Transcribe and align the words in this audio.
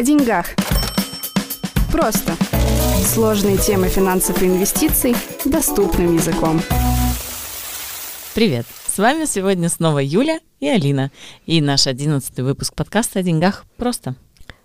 О 0.00 0.02
деньгах. 0.02 0.46
Просто. 1.92 2.34
Сложные 3.04 3.58
темы 3.58 3.88
финансов 3.88 4.42
и 4.42 4.46
инвестиций 4.46 5.14
доступным 5.44 6.14
языком. 6.14 6.62
Привет! 8.34 8.64
С 8.86 8.96
вами 8.96 9.26
сегодня 9.26 9.68
снова 9.68 9.98
Юля 9.98 10.40
и 10.58 10.68
Алина. 10.68 11.10
И 11.44 11.60
наш 11.60 11.86
одиннадцатый 11.86 12.42
выпуск 12.46 12.74
подкаста 12.74 13.18
о 13.18 13.22
деньгах 13.22 13.66
просто. 13.76 14.14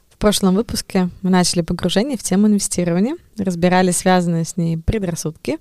В 0.08 0.18
прошлом 0.20 0.56
выпуске 0.56 1.10
мы 1.22 1.32
начали 1.32 1.64
погружение 1.64 2.18
в 2.18 2.24
тему 2.24 2.48
инвестирования, 2.48 3.18
разбирали 3.38 3.92
связанные 3.92 4.46
с 4.46 4.56
ней 4.56 4.78
предрассудки, 4.78 5.58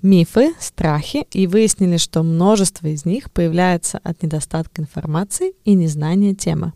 мифы, 0.00 0.54
страхи 0.58 1.26
и 1.30 1.46
выяснили, 1.46 1.98
что 1.98 2.22
множество 2.22 2.86
из 2.86 3.04
них 3.04 3.30
появляется 3.30 4.00
от 4.02 4.22
недостатка 4.22 4.80
информации 4.80 5.52
и 5.66 5.74
незнания 5.74 6.34
темы. 6.34 6.72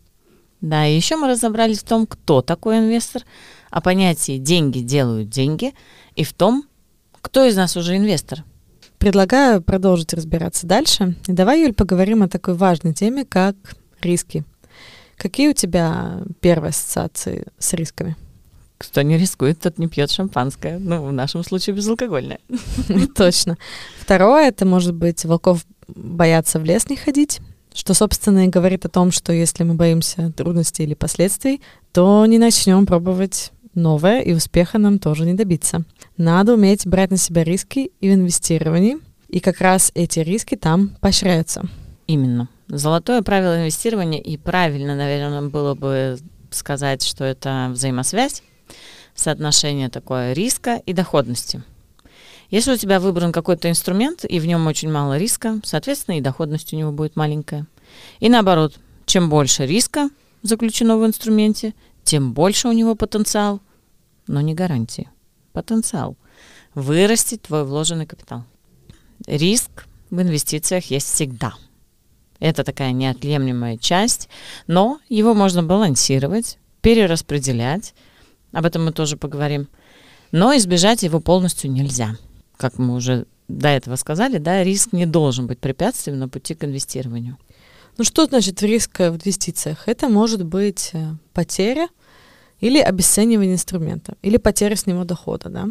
Да, 0.65 0.87
и 0.87 0.95
еще 0.95 1.15
мы 1.15 1.27
разобрались 1.27 1.81
в 1.81 1.83
том, 1.83 2.07
кто 2.07 2.41
такой 2.41 2.79
инвестор, 2.79 3.21
о 3.69 3.81
понятии 3.81 4.39
«деньги 4.39 4.79
делают 4.79 5.29
деньги» 5.29 5.75
и 6.15 6.23
в 6.23 6.33
том, 6.33 6.63
кто 7.21 7.45
из 7.45 7.55
нас 7.55 7.77
уже 7.77 7.95
инвестор. 7.95 8.43
Предлагаю 8.97 9.61
продолжить 9.61 10.15
разбираться 10.15 10.65
дальше. 10.65 11.13
И 11.27 11.33
давай, 11.33 11.61
Юль, 11.61 11.73
поговорим 11.73 12.23
о 12.23 12.27
такой 12.27 12.55
важной 12.55 12.95
теме, 12.95 13.25
как 13.25 13.55
риски. 14.01 14.43
Какие 15.17 15.49
у 15.49 15.53
тебя 15.53 16.23
первые 16.39 16.69
ассоциации 16.69 17.45
с 17.59 17.73
рисками? 17.73 18.15
Кто 18.79 19.03
не 19.03 19.19
рискует, 19.19 19.59
тот 19.59 19.77
не 19.77 19.87
пьет 19.87 20.09
шампанское. 20.09 20.79
Ну, 20.79 21.05
в 21.05 21.11
нашем 21.11 21.43
случае 21.43 21.75
безалкогольное. 21.75 22.39
Точно. 23.15 23.59
Второе, 23.99 24.47
это 24.47 24.65
может 24.65 24.95
быть 24.95 25.25
волков 25.25 25.63
боятся 25.87 26.59
в 26.59 26.63
лес 26.63 26.89
не 26.89 26.95
ходить, 26.95 27.39
что, 27.75 27.93
собственно, 27.93 28.45
и 28.45 28.49
говорит 28.49 28.85
о 28.85 28.89
том, 28.89 29.11
что 29.11 29.33
если 29.33 29.63
мы 29.63 29.75
боимся 29.75 30.31
трудностей 30.31 30.83
или 30.83 30.93
последствий, 30.93 31.61
то 31.91 32.25
не 32.25 32.39
начнем 32.39 32.85
пробовать 32.85 33.51
новое, 33.73 34.21
и 34.21 34.33
успеха 34.33 34.77
нам 34.77 34.97
тоже 34.97 35.25
не 35.25 35.33
добиться. 35.33 35.83
Надо 36.17 36.53
уметь 36.53 36.87
брать 36.87 37.11
на 37.11 37.17
себя 37.17 37.43
риски 37.43 37.91
и 37.99 38.09
в 38.09 38.13
инвестировании, 38.13 38.97
и 39.27 39.41
как 39.41 39.59
раз 39.59 39.91
эти 39.93 40.19
риски 40.19 40.55
там 40.55 40.95
поощряются. 41.01 41.67
Именно. 42.07 42.47
Золотое 42.69 43.21
правило 43.21 43.59
инвестирования, 43.59 44.21
и 44.21 44.37
правильно, 44.37 44.95
наверное, 44.95 45.49
было 45.49 45.75
бы 45.75 46.17
сказать, 46.51 47.03
что 47.03 47.25
это 47.25 47.69
взаимосвязь 47.71 48.41
соотношение 49.15 49.89
такое 49.89 50.33
риска 50.33 50.81
и 50.85 50.93
доходности. 50.93 51.63
Если 52.49 52.73
у 52.73 52.77
тебя 52.77 52.99
выбран 52.99 53.31
какой-то 53.31 53.69
инструмент, 53.69 54.23
и 54.25 54.39
в 54.39 54.45
нем 54.45 54.67
очень 54.67 54.91
мало 54.91 55.17
риска, 55.17 55.59
соответственно, 55.63 56.17
и 56.17 56.21
доходность 56.21 56.73
у 56.73 56.77
него 56.77 56.91
будет 56.91 57.15
маленькая. 57.15 57.65
И 58.19 58.29
наоборот, 58.29 58.75
чем 59.05 59.29
больше 59.29 59.65
риска 59.65 60.09
заключено 60.41 60.97
в 60.97 61.05
инструменте, 61.05 61.73
тем 62.03 62.33
больше 62.33 62.67
у 62.67 62.71
него 62.71 62.95
потенциал, 62.95 63.61
но 64.27 64.41
не 64.41 64.53
гарантии. 64.53 65.09
Потенциал. 65.53 66.15
Вырастить 66.73 67.43
твой 67.43 67.63
вложенный 67.63 68.05
капитал. 68.05 68.43
Риск 69.25 69.87
в 70.09 70.21
инвестициях 70.21 70.85
есть 70.85 71.07
всегда. 71.07 71.53
Это 72.39 72.63
такая 72.63 72.91
неотъемлемая 72.91 73.77
часть, 73.77 74.29
но 74.67 74.99
его 75.09 75.33
можно 75.33 75.63
балансировать, 75.63 76.57
перераспределять, 76.81 77.93
об 78.51 78.65
этом 78.65 78.85
мы 78.85 78.91
тоже 78.91 79.17
поговорим. 79.17 79.67
Но 80.31 80.55
избежать 80.55 81.03
его 81.03 81.19
полностью 81.19 81.71
нельзя. 81.71 82.17
Как 82.57 82.77
мы 82.77 82.95
уже 82.95 83.25
до 83.47 83.69
этого 83.69 83.95
сказали, 83.95 84.37
да, 84.37 84.63
риск 84.63 84.91
не 84.91 85.05
должен 85.05 85.47
быть 85.47 85.59
препятствием 85.59 86.19
на 86.19 86.27
пути 86.27 86.55
к 86.55 86.63
инвестированию. 86.63 87.37
Ну 87.97 88.03
что 88.03 88.25
значит 88.25 88.61
риск 88.61 88.99
в 88.99 89.15
инвестициях? 89.15 89.83
Это 89.87 90.09
может 90.09 90.43
быть 90.43 90.89
э, 90.93 91.13
потеря 91.33 91.87
или 92.59 92.79
обесценивание 92.79 93.53
инструмента, 93.53 94.15
или 94.21 94.37
потеря 94.37 94.75
с 94.75 94.85
него 94.85 95.03
дохода. 95.03 95.49
Да? 95.49 95.67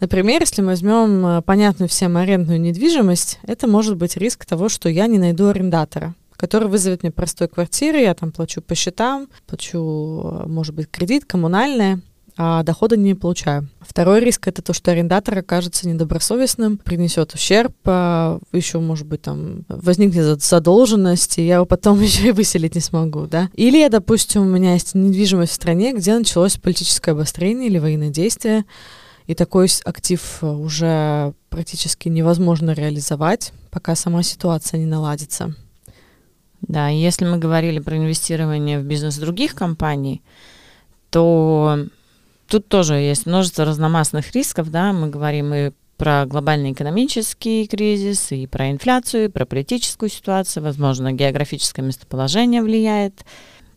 Например, 0.00 0.40
если 0.40 0.62
мы 0.62 0.68
возьмем 0.68 1.26
э, 1.26 1.42
понятную 1.42 1.88
всем 1.88 2.16
арендную 2.16 2.60
недвижимость, 2.60 3.40
это 3.42 3.66
может 3.66 3.96
быть 3.96 4.16
риск 4.16 4.44
того, 4.44 4.68
что 4.68 4.88
я 4.88 5.06
не 5.06 5.18
найду 5.18 5.48
арендатора 5.48 6.14
который 6.36 6.68
вызовет 6.68 7.02
мне 7.02 7.10
простой 7.10 7.48
квартиры, 7.48 8.00
я 8.00 8.14
там 8.14 8.30
плачу 8.30 8.60
по 8.60 8.74
счетам, 8.74 9.28
плачу, 9.46 10.20
э, 10.22 10.46
может 10.46 10.74
быть, 10.74 10.90
кредит, 10.90 11.24
коммунальное, 11.24 12.00
а 12.36 12.62
дохода 12.62 12.96
не 12.96 13.14
получаю. 13.14 13.68
Второй 13.80 14.20
риск 14.20 14.46
это 14.46 14.60
то, 14.60 14.74
что 14.74 14.90
арендатор 14.90 15.38
окажется 15.38 15.88
недобросовестным, 15.88 16.76
принесет 16.76 17.32
ущерб, 17.32 17.72
а 17.84 18.38
еще, 18.52 18.78
может 18.78 19.06
быть, 19.06 19.22
там 19.22 19.64
возникнет 19.68 20.42
задолженность, 20.42 21.38
и 21.38 21.46
я 21.46 21.56
его 21.56 21.64
потом 21.64 22.00
еще 22.02 22.28
и 22.28 22.32
выселить 22.32 22.74
не 22.74 22.80
смогу, 22.80 23.26
да. 23.26 23.48
Или, 23.54 23.78
я, 23.78 23.88
допустим, 23.88 24.42
у 24.42 24.44
меня 24.44 24.74
есть 24.74 24.94
недвижимость 24.94 25.52
в 25.52 25.54
стране, 25.54 25.94
где 25.94 26.16
началось 26.16 26.56
политическое 26.56 27.12
обострение 27.12 27.68
или 27.68 27.78
военное 27.78 28.10
действие, 28.10 28.64
и 29.26 29.34
такой 29.34 29.68
актив 29.84 30.38
уже 30.42 31.32
практически 31.48 32.08
невозможно 32.08 32.72
реализовать, 32.72 33.52
пока 33.70 33.94
сама 33.96 34.22
ситуация 34.22 34.78
не 34.78 34.86
наладится. 34.86 35.54
Да, 36.60 36.88
если 36.88 37.24
мы 37.24 37.38
говорили 37.38 37.78
про 37.78 37.96
инвестирование 37.96 38.78
в 38.78 38.84
бизнес 38.84 39.16
других 39.16 39.54
компаний, 39.54 40.22
то 41.10 41.78
тут 42.48 42.68
тоже 42.68 42.94
есть 42.94 43.26
множество 43.26 43.64
разномастных 43.64 44.32
рисков, 44.32 44.70
да, 44.70 44.92
мы 44.92 45.08
говорим 45.08 45.54
и 45.54 45.72
про 45.96 46.26
глобальный 46.26 46.72
экономический 46.72 47.66
кризис, 47.66 48.30
и 48.32 48.46
про 48.46 48.70
инфляцию, 48.70 49.24
и 49.24 49.28
про 49.28 49.46
политическую 49.46 50.10
ситуацию, 50.10 50.62
возможно, 50.62 51.12
географическое 51.12 51.84
местоположение 51.84 52.62
влияет, 52.62 53.24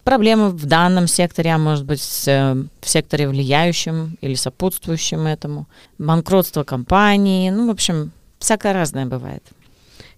проблемы 0.04 0.50
в 0.50 0.66
данном 0.66 1.08
секторе, 1.08 1.52
а 1.52 1.58
может 1.58 1.86
быть 1.86 2.24
э, 2.28 2.56
в 2.82 2.90
секторе 2.90 3.28
влияющем 3.28 4.18
или 4.22 4.34
сопутствующем 4.34 5.28
этому, 5.28 5.68
банкротство 5.98 6.64
компании, 6.64 7.50
ну, 7.52 7.68
в 7.68 7.72
общем, 7.72 8.12
всякое 8.40 8.74
разное 8.74 9.06
бывает. 9.06 9.44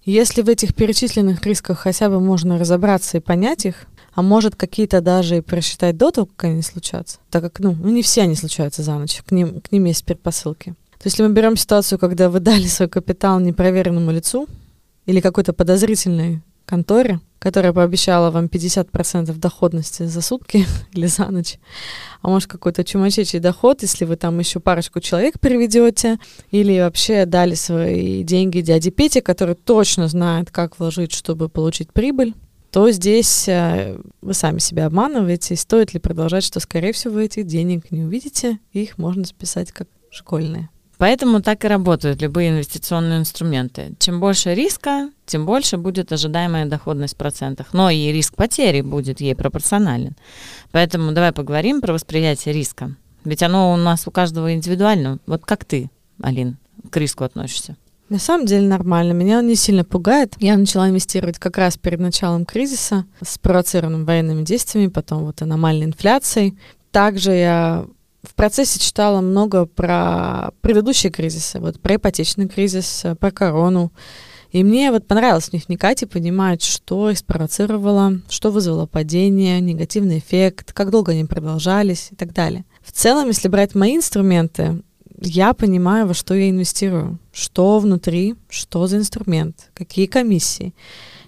Если 0.04 0.42
в 0.42 0.50
этих 0.50 0.74
перечисленных 0.74 1.46
рисках 1.46 1.80
хотя 1.80 2.10
бы 2.10 2.20
можно 2.20 2.58
разобраться 2.58 3.18
и 3.18 3.20
понять 3.20 3.66
их, 3.66 3.86
а 4.14 4.22
может 4.22 4.56
какие-то 4.56 5.02
даже 5.02 5.38
и 5.38 5.42
просчитать 5.42 5.98
до 5.98 6.12
того, 6.12 6.28
как 6.28 6.46
они 6.46 6.62
случатся, 6.62 7.20
так 7.30 7.44
как, 7.44 7.60
ну, 7.60 7.76
ну 7.80 7.90
не 7.90 8.02
все 8.02 8.22
они 8.22 8.36
случаются 8.36 8.84
за 8.84 8.96
ночь, 8.96 9.22
к 9.26 9.32
ним, 9.32 9.62
к 9.62 9.72
ним 9.72 9.86
есть 9.86 10.06
предпосылки. 10.06 10.76
То 11.02 11.08
есть, 11.08 11.18
если 11.18 11.28
мы 11.28 11.34
берем 11.34 11.58
ситуацию, 11.58 11.98
когда 11.98 12.30
вы 12.30 12.40
дали 12.40 12.68
свой 12.68 12.88
капитал 12.88 13.40
непроверенному 13.40 14.12
лицу 14.12 14.48
или 15.08 15.20
какой-то 15.20 15.52
подозрительной 15.52 16.42
конторе, 16.68 17.20
которая 17.40 17.74
пообещала 17.74 18.30
вам 18.30 18.46
50% 18.46 19.36
доходности 19.36 20.04
за 20.04 20.22
сутки 20.22 20.68
или 20.94 21.08
за 21.08 21.26
ночь, 21.32 21.58
а 22.22 22.30
может 22.30 22.48
какой-то 22.48 22.84
чумачечий 22.84 23.40
доход, 23.40 23.82
если 23.82 24.06
вы 24.06 24.16
там 24.16 24.38
еще 24.38 24.60
парочку 24.60 25.00
человек 25.00 25.40
приведете, 25.40 26.20
или 26.52 26.80
вообще 26.80 27.26
дали 27.26 27.56
свои 27.56 28.24
деньги 28.24 28.62
дяде 28.62 28.92
Пете, 28.92 29.24
который 29.24 29.56
точно 29.56 30.08
знает, 30.08 30.52
как 30.52 30.78
вложить, 30.78 31.14
чтобы 31.14 31.50
получить 31.50 31.92
прибыль, 31.92 32.36
то 32.72 32.90
здесь 32.92 33.48
э, 33.50 34.00
вы 34.22 34.34
сами 34.34 34.60
себя 34.60 34.86
обманываете. 34.86 35.54
И 35.54 35.58
стоит 35.58 35.94
ли 35.94 36.00
продолжать, 36.00 36.44
что, 36.44 36.60
скорее 36.60 36.94
всего, 36.94 37.16
вы 37.16 37.26
этих 37.26 37.46
денег 37.46 37.92
не 37.92 38.04
увидите, 38.04 38.60
их 38.72 38.98
можно 38.98 39.26
списать 39.26 39.72
как 39.72 39.88
школьные. 40.10 40.70
Поэтому 40.98 41.42
так 41.42 41.66
и 41.66 41.68
работают 41.68 42.22
любые 42.22 42.52
инвестиционные 42.52 43.20
инструменты. 43.20 43.94
Чем 43.98 44.20
больше 44.20 44.54
риска, 44.54 45.10
тем 45.26 45.48
больше 45.48 45.78
будет 45.78 46.12
ожидаемая 46.12 46.68
доходность 46.68 47.16
в 47.16 47.18
процентах. 47.18 47.74
Но 47.74 47.90
и 47.90 48.12
риск 48.12 48.36
потери 48.36 48.82
будет 48.82 49.20
ей 49.20 49.36
пропорционален. 49.36 50.16
Поэтому 50.72 51.12
давай 51.12 51.32
поговорим 51.32 51.82
про 51.82 51.94
восприятие 51.94 52.54
риска. 52.54 52.96
Ведь 53.24 53.42
оно 53.42 53.74
у 53.74 53.78
нас 53.78 54.08
у 54.08 54.12
каждого 54.12 54.54
индивидуально. 54.54 55.18
Вот 55.26 55.44
как 55.44 55.66
ты, 55.66 55.90
Алин, 56.22 56.58
к 56.92 56.98
риску 56.98 57.24
относишься? 57.24 57.76
На 58.12 58.20
самом 58.20 58.46
деле 58.46 58.68
нормально. 58.68 59.14
Меня 59.14 59.40
он 59.40 59.48
не 59.48 59.56
сильно 59.56 59.86
пугает. 59.86 60.36
Я 60.38 60.58
начала 60.58 60.90
инвестировать 60.90 61.40
как 61.40 61.58
раз 61.58 61.78
перед 61.78 62.02
началом 62.02 62.44
кризиса, 62.44 63.06
спровоцированным 63.26 64.04
военными 64.04 64.44
действиями, 64.44 64.88
потом 64.88 65.24
вот 65.24 65.42
аномальной 65.42 65.86
инфляцией. 65.86 66.58
Также 66.92 67.32
я 67.32 67.86
в 68.22 68.34
процессе 68.36 68.80
читала 68.80 69.22
много 69.22 69.66
про 69.66 70.52
предыдущие 70.60 71.10
кризисы, 71.10 71.62
вот 71.62 71.80
про 71.80 71.96
ипотечный 71.96 72.50
кризис, 72.50 73.06
про 73.18 73.32
корону. 73.32 73.94
И 74.52 74.62
мне 74.66 74.92
вот 74.92 75.08
понравилось 75.08 75.48
в 75.48 75.54
них 75.54 75.70
вникать 75.70 76.04
и 76.04 76.06
понимать, 76.06 76.62
что 76.64 77.12
их 77.12 77.18
спровоцировало, 77.18 78.20
что 78.28 78.52
вызвало 78.52 78.88
падение, 78.88 79.62
негативный 79.62 80.18
эффект, 80.18 80.74
как 80.74 80.92
долго 80.92 81.14
они 81.14 81.24
продолжались 81.24 82.10
и 82.12 82.16
так 82.16 82.34
далее. 82.34 82.66
В 82.82 82.92
целом, 82.92 83.28
если 83.28 83.48
брать 83.48 83.74
мои 83.74 83.96
инструменты, 83.96 84.82
я 85.22 85.54
понимаю, 85.54 86.08
во 86.08 86.14
что 86.14 86.34
я 86.34 86.50
инвестирую, 86.50 87.20
что 87.32 87.80
внутри, 87.80 88.36
что 88.50 88.88
за 88.88 88.98
инструмент, 88.98 89.70
какие 89.74 90.08
комиссии, 90.08 90.74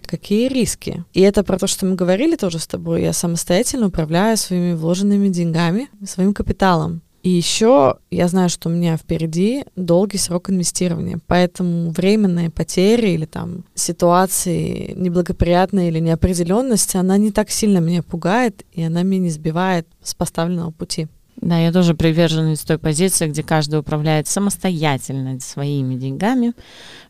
какие 0.05 0.47
риски. 0.47 1.05
И 1.13 1.21
это 1.21 1.43
про 1.43 1.59
то, 1.59 1.67
что 1.67 1.85
мы 1.85 1.95
говорили 1.95 2.35
тоже 2.35 2.59
с 2.59 2.67
тобой. 2.67 3.03
Я 3.03 3.13
самостоятельно 3.13 3.87
управляю 3.87 4.35
своими 4.35 4.73
вложенными 4.73 5.29
деньгами, 5.29 5.89
своим 6.05 6.33
капиталом. 6.33 7.01
И 7.21 7.29
еще 7.29 7.99
я 8.11 8.27
знаю, 8.27 8.49
что 8.49 8.67
у 8.67 8.71
меня 8.71 8.97
впереди 8.97 9.63
долгий 9.77 10.17
срок 10.17 10.49
инвестирования, 10.49 11.19
поэтому 11.25 11.89
временные 11.91 12.49
потери 12.49 13.11
или 13.11 13.25
там 13.25 13.63
ситуации 13.75 14.93
неблагоприятные 14.97 15.87
или 15.87 15.99
неопределенность, 15.99 16.95
она 16.95 17.17
не 17.17 17.31
так 17.31 17.49
сильно 17.49 17.77
меня 17.77 18.03
пугает, 18.03 18.65
и 18.73 18.83
она 18.83 19.03
меня 19.03 19.21
не 19.21 19.29
сбивает 19.29 19.87
с 20.01 20.13
поставленного 20.13 20.71
пути. 20.71 21.07
Да, 21.37 21.57
я 21.57 21.71
тоже 21.71 21.93
приверженец 21.93 22.61
той 22.61 22.77
позиции, 22.77 23.27
где 23.27 23.43
каждый 23.43 23.79
управляет 23.79 24.27
самостоятельно 24.27 25.39
своими 25.39 25.95
деньгами, 25.95 26.53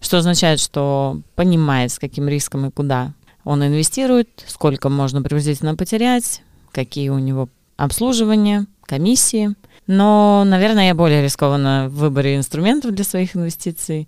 что 0.01 0.17
означает, 0.17 0.59
что 0.59 1.21
понимает, 1.35 1.91
с 1.91 1.99
каким 1.99 2.27
риском 2.27 2.65
и 2.65 2.71
куда 2.71 3.13
он 3.43 3.65
инвестирует, 3.65 4.29
сколько 4.47 4.89
можно 4.89 5.21
приблизительно 5.21 5.75
потерять, 5.75 6.41
какие 6.71 7.09
у 7.09 7.19
него 7.19 7.49
обслуживания, 7.77 8.65
комиссии. 8.85 9.55
Но, 9.85 10.43
наверное, 10.45 10.87
я 10.87 10.95
более 10.95 11.21
рискована 11.21 11.87
в 11.89 11.95
выборе 11.95 12.37
инструментов 12.37 12.91
для 12.91 13.03
своих 13.03 13.35
инвестиций. 13.35 14.07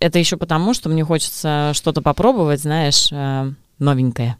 Это 0.00 0.18
еще 0.18 0.36
потому, 0.38 0.72
что 0.72 0.88
мне 0.88 1.04
хочется 1.04 1.72
что-то 1.74 2.00
попробовать, 2.00 2.62
знаешь, 2.62 3.08
э, 3.12 3.52
новенькое. 3.78 4.36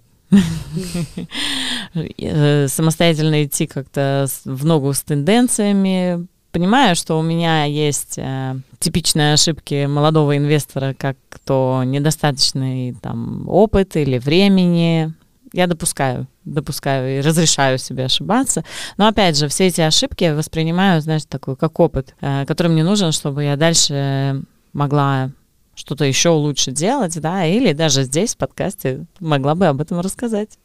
Э, 1.94 2.68
самостоятельно 2.68 3.44
идти 3.44 3.66
как-то 3.66 4.26
в 4.44 4.64
ногу 4.64 4.92
с 4.92 5.02
тенденциями. 5.02 6.26
Понимаю, 6.52 6.96
что 6.96 7.18
у 7.18 7.22
меня 7.22 7.64
есть 7.64 8.14
э, 8.16 8.56
типичные 8.78 9.34
ошибки 9.34 9.86
молодого 9.86 10.36
инвестора, 10.36 10.94
как 10.98 11.16
то 11.44 11.82
недостаточный 11.84 12.94
там 13.00 13.48
опыт 13.48 13.96
или 13.96 14.18
времени. 14.18 15.12
Я 15.52 15.66
допускаю, 15.66 16.26
допускаю 16.44 17.18
и 17.18 17.20
разрешаю 17.20 17.78
себе 17.78 18.06
ошибаться. 18.06 18.64
Но 18.96 19.08
опять 19.08 19.36
же, 19.36 19.48
все 19.48 19.66
эти 19.66 19.82
ошибки 19.82 20.24
я 20.24 20.34
воспринимаю, 20.34 21.02
знаешь, 21.02 21.24
такой 21.28 21.56
как 21.56 21.78
опыт, 21.78 22.14
э, 22.20 22.46
который 22.46 22.68
мне 22.68 22.84
нужен, 22.84 23.12
чтобы 23.12 23.44
я 23.44 23.56
дальше 23.56 24.42
могла 24.72 25.30
что-то 25.74 26.04
еще 26.04 26.30
лучше 26.30 26.70
делать, 26.70 27.18
да, 27.20 27.46
или 27.46 27.72
даже 27.72 28.04
здесь 28.04 28.34
в 28.34 28.38
подкасте 28.38 29.06
могла 29.20 29.54
бы 29.54 29.66
об 29.66 29.80
этом 29.80 30.00
рассказать. 30.00 30.58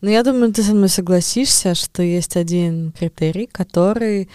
Ну, 0.00 0.10
я 0.10 0.22
думаю, 0.22 0.52
ты 0.52 0.62
со 0.62 0.74
мной 0.74 0.88
согласишься, 0.88 1.74
что 1.74 2.02
есть 2.02 2.36
один 2.36 2.92
критерий, 2.92 3.46
который 3.46 4.28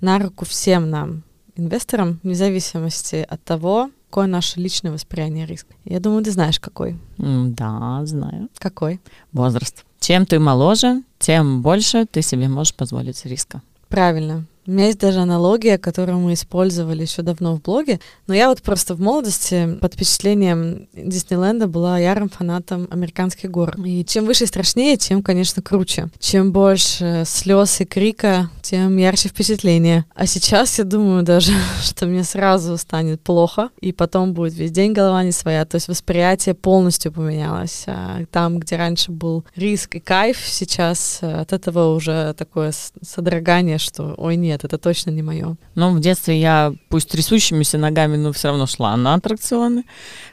на 0.00 0.18
руку 0.18 0.44
всем 0.44 0.90
нам, 0.90 1.22
инвесторам, 1.56 2.20
вне 2.22 2.34
зависимости 2.34 3.24
от 3.26 3.42
того, 3.42 3.90
какое 4.10 4.26
наше 4.26 4.60
личное 4.60 4.92
восприятие 4.92 5.46
риска. 5.46 5.74
Я 5.84 5.98
думаю, 5.98 6.22
ты 6.22 6.30
знаешь, 6.30 6.60
какой. 6.60 6.98
Да, 7.16 8.02
знаю. 8.04 8.48
Какой? 8.58 9.00
Возраст. 9.32 9.84
Чем 9.98 10.26
ты 10.26 10.38
моложе, 10.38 11.02
тем 11.18 11.62
больше 11.62 12.06
ты 12.06 12.20
себе 12.20 12.48
можешь 12.48 12.74
позволить 12.74 13.24
риска. 13.24 13.62
Правильно. 13.88 14.44
У 14.66 14.70
меня 14.70 14.86
есть 14.86 14.98
даже 14.98 15.20
аналогия, 15.20 15.76
которую 15.76 16.18
мы 16.18 16.32
использовали 16.32 17.02
еще 17.02 17.22
давно 17.22 17.56
в 17.56 17.62
блоге, 17.62 18.00
но 18.26 18.34
я 18.34 18.48
вот 18.48 18.62
просто 18.62 18.94
в 18.94 19.00
молодости 19.00 19.76
под 19.80 19.94
впечатлением 19.94 20.88
Диснейленда 20.94 21.66
была 21.66 21.98
ярым 21.98 22.30
фанатом 22.30 22.88
американских 22.90 23.50
гор. 23.50 23.76
И 23.84 24.04
чем 24.04 24.24
выше 24.24 24.44
и 24.44 24.46
страшнее, 24.46 24.96
тем, 24.96 25.22
конечно, 25.22 25.60
круче. 25.60 26.08
Чем 26.18 26.52
больше 26.52 27.24
слез 27.26 27.80
и 27.80 27.84
крика, 27.84 28.50
тем 28.62 28.96
ярче 28.96 29.28
впечатление. 29.28 30.06
А 30.14 30.26
сейчас 30.26 30.78
я 30.78 30.84
думаю 30.84 31.22
даже, 31.22 31.52
что 31.82 32.06
мне 32.06 32.24
сразу 32.24 32.78
станет 32.78 33.20
плохо, 33.20 33.68
и 33.80 33.92
потом 33.92 34.32
будет 34.32 34.54
весь 34.54 34.70
день 34.70 34.92
голова 34.92 35.24
не 35.24 35.32
своя. 35.32 35.64
То 35.64 35.76
есть 35.76 35.88
восприятие 35.88 36.54
полностью 36.54 37.12
поменялось. 37.12 37.84
А 37.86 38.24
там, 38.30 38.58
где 38.58 38.76
раньше 38.76 39.12
был 39.12 39.44
риск 39.56 39.96
и 39.96 40.00
кайф, 40.00 40.38
сейчас 40.44 41.18
э, 41.20 41.40
от 41.40 41.52
этого 41.52 41.94
уже 41.94 42.32
такое 42.34 42.72
содрогание, 43.02 43.78
что 43.78 44.14
ой, 44.16 44.36
нет, 44.36 44.53
нет, 44.54 44.64
это 44.64 44.78
точно 44.78 45.10
не 45.10 45.22
мое. 45.22 45.56
Ну, 45.74 45.90
в 45.90 46.00
детстве 46.00 46.40
я, 46.40 46.72
пусть 46.88 47.10
трясущимися 47.10 47.76
ногами, 47.76 48.16
но 48.16 48.32
все 48.32 48.48
равно 48.48 48.66
шла 48.66 48.96
на 48.96 49.14
аттракционы. 49.14 49.84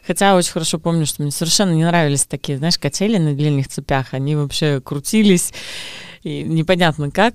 Хотя 0.05 0.35
очень 0.35 0.51
хорошо 0.51 0.77
помню, 0.77 1.05
что 1.05 1.23
мне 1.23 1.31
совершенно 1.31 1.71
не 1.71 1.83
нравились 1.83 2.25
такие, 2.25 2.57
знаешь, 2.57 2.77
качели 2.77 3.17
на 3.17 3.33
длинных 3.33 3.67
цепях. 3.67 4.13
Они 4.13 4.35
вообще 4.35 4.79
крутились, 4.79 5.53
и 6.21 6.43
непонятно 6.43 7.09
как. 7.09 7.33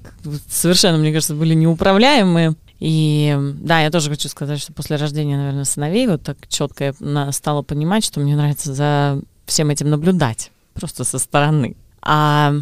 Совершенно, 0.48 0.98
мне 0.98 1.12
кажется, 1.12 1.34
были 1.34 1.54
неуправляемые. 1.54 2.54
И 2.78 3.36
да, 3.60 3.80
я 3.80 3.90
тоже 3.90 4.10
хочу 4.10 4.28
сказать, 4.28 4.60
что 4.60 4.72
после 4.72 4.96
рождения, 4.96 5.36
наверное, 5.36 5.64
сыновей 5.64 6.06
вот 6.06 6.22
так 6.22 6.36
четко 6.48 6.94
я 7.00 7.32
стала 7.32 7.62
понимать, 7.62 8.04
что 8.04 8.20
мне 8.20 8.36
нравится 8.36 8.72
за 8.74 9.20
всем 9.46 9.70
этим 9.70 9.90
наблюдать, 9.90 10.52
просто 10.74 11.02
со 11.02 11.18
стороны. 11.18 11.74
А 12.00 12.54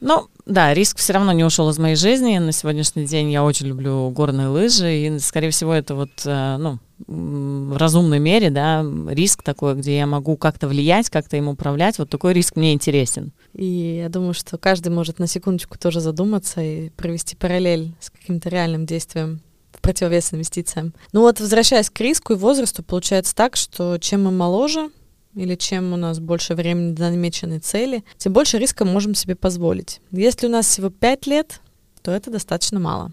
ну, 0.00 0.28
да, 0.46 0.74
риск 0.74 0.98
все 0.98 1.12
равно 1.12 1.32
не 1.32 1.44
ушел 1.44 1.68
из 1.70 1.78
моей 1.78 1.96
жизни. 1.96 2.38
На 2.38 2.52
сегодняшний 2.52 3.06
день 3.06 3.30
я 3.30 3.44
очень 3.44 3.66
люблю 3.66 4.10
горные 4.10 4.48
лыжи, 4.48 4.92
и, 4.92 5.18
скорее 5.18 5.50
всего, 5.50 5.74
это 5.74 5.94
вот, 5.94 6.10
э, 6.24 6.56
ну, 6.58 6.78
в 7.06 7.76
разумной 7.76 8.18
мере, 8.18 8.50
да, 8.50 8.84
риск 9.08 9.42
такой, 9.42 9.74
где 9.74 9.98
я 9.98 10.06
могу 10.06 10.36
как-то 10.36 10.68
влиять, 10.68 11.10
как-то 11.10 11.36
им 11.36 11.48
управлять, 11.48 11.98
вот 11.98 12.10
такой 12.10 12.32
риск 12.32 12.56
мне 12.56 12.72
интересен. 12.72 13.32
И 13.54 13.98
я 14.02 14.08
думаю, 14.08 14.34
что 14.34 14.58
каждый 14.58 14.88
может 14.88 15.18
на 15.18 15.26
секундочку 15.26 15.78
тоже 15.78 16.00
задуматься 16.00 16.60
и 16.60 16.90
провести 16.90 17.36
параллель 17.36 17.94
с 18.00 18.10
каким-то 18.10 18.48
реальным 18.48 18.86
действием 18.86 19.40
в 19.72 19.80
противовес 19.80 20.32
инвестициям. 20.32 20.94
Ну 21.12 21.20
вот, 21.22 21.40
возвращаясь 21.40 21.90
к 21.90 22.00
риску 22.00 22.34
и 22.34 22.36
возрасту, 22.36 22.82
получается 22.82 23.34
так, 23.34 23.56
что 23.56 23.98
чем 23.98 24.24
мы 24.24 24.30
моложе, 24.30 24.90
или 25.34 25.54
чем 25.54 25.92
у 25.92 25.96
нас 25.96 26.18
больше 26.18 26.54
времени 26.54 26.92
до 26.92 27.10
намеченной 27.10 27.60
цели, 27.60 28.04
тем 28.18 28.32
больше 28.32 28.58
риска 28.58 28.84
можем 28.84 29.14
себе 29.14 29.36
позволить. 29.36 30.00
Если 30.10 30.46
у 30.46 30.50
нас 30.50 30.66
всего 30.66 30.90
5 30.90 31.26
лет, 31.26 31.60
то 32.02 32.10
это 32.10 32.30
достаточно 32.30 32.80
мало. 32.80 33.12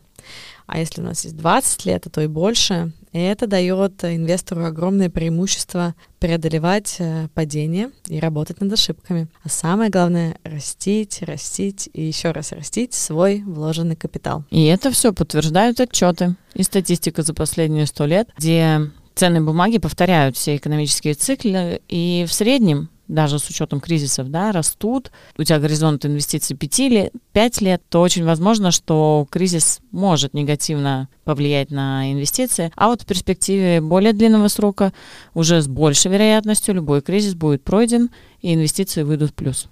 А 0.65 0.79
если 0.79 1.01
у 1.01 1.05
нас 1.05 1.23
есть 1.23 1.37
20 1.37 1.85
лет, 1.85 2.07
а 2.07 2.09
то 2.09 2.21
и 2.21 2.27
больше, 2.27 2.91
это 3.13 3.47
дает 3.47 4.03
инвестору 4.03 4.65
огромное 4.65 5.09
преимущество 5.09 5.95
преодолевать 6.19 6.97
э, 6.99 7.29
падение 7.33 7.91
и 8.07 8.19
работать 8.19 8.59
над 8.59 8.73
ошибками. 8.73 9.27
А 9.43 9.49
самое 9.49 9.89
главное— 9.89 10.37
растить, 10.43 11.21
растить 11.21 11.89
и 11.93 12.03
еще 12.03 12.31
раз 12.31 12.51
растить 12.51 12.93
свой 12.93 13.43
вложенный 13.43 13.95
капитал. 13.95 14.43
И 14.49 14.65
это 14.65 14.91
все 14.91 15.13
подтверждают 15.13 15.79
отчеты 15.79 16.35
и 16.53 16.63
статистика 16.63 17.21
за 17.21 17.33
последние 17.33 17.85
сто 17.85 18.05
лет, 18.05 18.29
где 18.37 18.91
ценные 19.17 19.41
бумаги 19.41 19.77
повторяют 19.79 20.37
все 20.37 20.55
экономические 20.55 21.15
циклы, 21.15 21.81
и 21.87 22.25
в 22.27 22.33
среднем 22.33 22.89
даже 23.07 23.39
с 23.39 23.49
учетом 23.49 23.79
кризисов, 23.79 24.29
да, 24.29 24.51
растут, 24.51 25.11
у 25.37 25.43
тебя 25.43 25.59
горизонт 25.59 26.05
инвестиций 26.05 26.55
5 26.55 26.79
лет, 26.79 27.13
5 27.31 27.61
лет, 27.61 27.81
то 27.89 28.01
очень 28.01 28.25
возможно, 28.25 28.71
что 28.71 29.25
кризис 29.29 29.79
может 29.91 30.33
негативно 30.33 31.07
повлиять 31.23 31.71
на 31.71 32.11
инвестиции, 32.11 32.71
а 32.75 32.87
вот 32.87 33.01
в 33.01 33.05
перспективе 33.05 33.81
более 33.81 34.13
длинного 34.13 34.49
срока 34.49 34.93
уже 35.33 35.61
с 35.61 35.67
большей 35.67 36.11
вероятностью 36.11 36.75
любой 36.75 37.01
кризис 37.01 37.33
будет 37.33 37.63
пройден, 37.63 38.09
и 38.41 38.53
инвестиции 38.53 39.03
выйдут 39.03 39.31
в 39.31 39.33
плюс. 39.33 39.67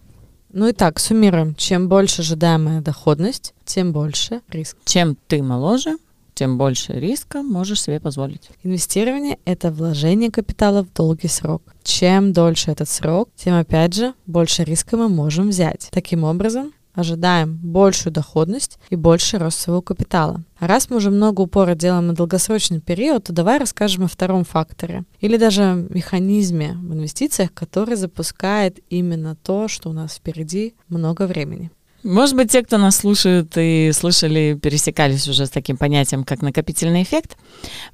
Ну 0.54 0.70
и 0.70 0.72
так, 0.72 1.00
суммируем. 1.00 1.54
Чем 1.56 1.90
больше 1.90 2.22
ожидаемая 2.22 2.80
доходность, 2.80 3.54
тем 3.66 3.92
больше 3.92 4.42
риск. 4.48 4.78
Чем 4.86 5.18
ты 5.28 5.44
моложе, 5.44 5.98
тем 6.36 6.58
больше 6.58 6.94
риска 6.94 7.42
можешь 7.42 7.82
себе 7.82 8.00
позволить. 8.00 8.50
Инвестирование— 8.64 9.40
это 9.46 9.72
вложение 9.72 10.30
капитала 10.30 10.84
в 10.84 10.94
долгий 10.94 11.30
срок. 11.30 11.64
Чем 11.84 12.34
дольше 12.34 12.72
этот 12.72 12.90
срок, 12.90 13.30
тем, 13.36 13.56
опять 13.56 13.96
же, 13.96 14.14
больше 14.28 14.64
риска 14.64 14.98
мы 14.98 15.10
можем 15.10 15.50
взять. 15.50 15.88
Таким 15.92 16.24
образом, 16.24 16.74
ожидаем 16.96 17.60
большую 17.62 18.14
доходность 18.14 18.80
и 18.90 18.96
больше 18.96 19.38
рост 19.38 19.60
своего 19.60 19.82
капитала. 19.82 20.44
А 20.60 20.68
раз 20.68 20.90
мы 20.90 20.98
уже 20.98 21.12
много 21.12 21.42
упора 21.42 21.76
делаем 21.76 22.08
на 22.08 22.14
долгосрочный 22.14 22.80
период, 22.80 23.26
то 23.26 23.34
давай 23.34 23.60
расскажем 23.60 24.06
о 24.06 24.08
втором 24.08 24.46
факторе 24.46 25.04
или 25.20 25.38
даже 25.38 25.88
механизме 25.90 26.74
в 26.74 26.94
инвестициях, 26.94 27.54
который 27.54 27.96
запускает 27.96 28.80
именно 28.90 29.36
то, 29.36 29.68
что 29.68 29.90
у 29.90 29.94
нас 29.94 30.16
впереди 30.16 30.74
много 30.88 31.28
времени. 31.28 31.72
Может 32.06 32.36
быть, 32.36 32.52
те, 32.52 32.62
кто 32.62 32.78
нас 32.78 32.98
слушают 32.98 33.54
и 33.56 33.90
слышали, 33.92 34.60
пересекались 34.62 35.28
уже 35.28 35.48
с 35.48 35.50
таким 35.50 35.76
понятием, 35.76 36.24
как 36.24 36.44
накопительный 36.44 37.02
эффект. 37.02 37.36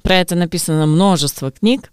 Про 0.02 0.16
это 0.16 0.34
написано 0.34 0.86
множество 0.86 1.50
книг. 1.50 1.90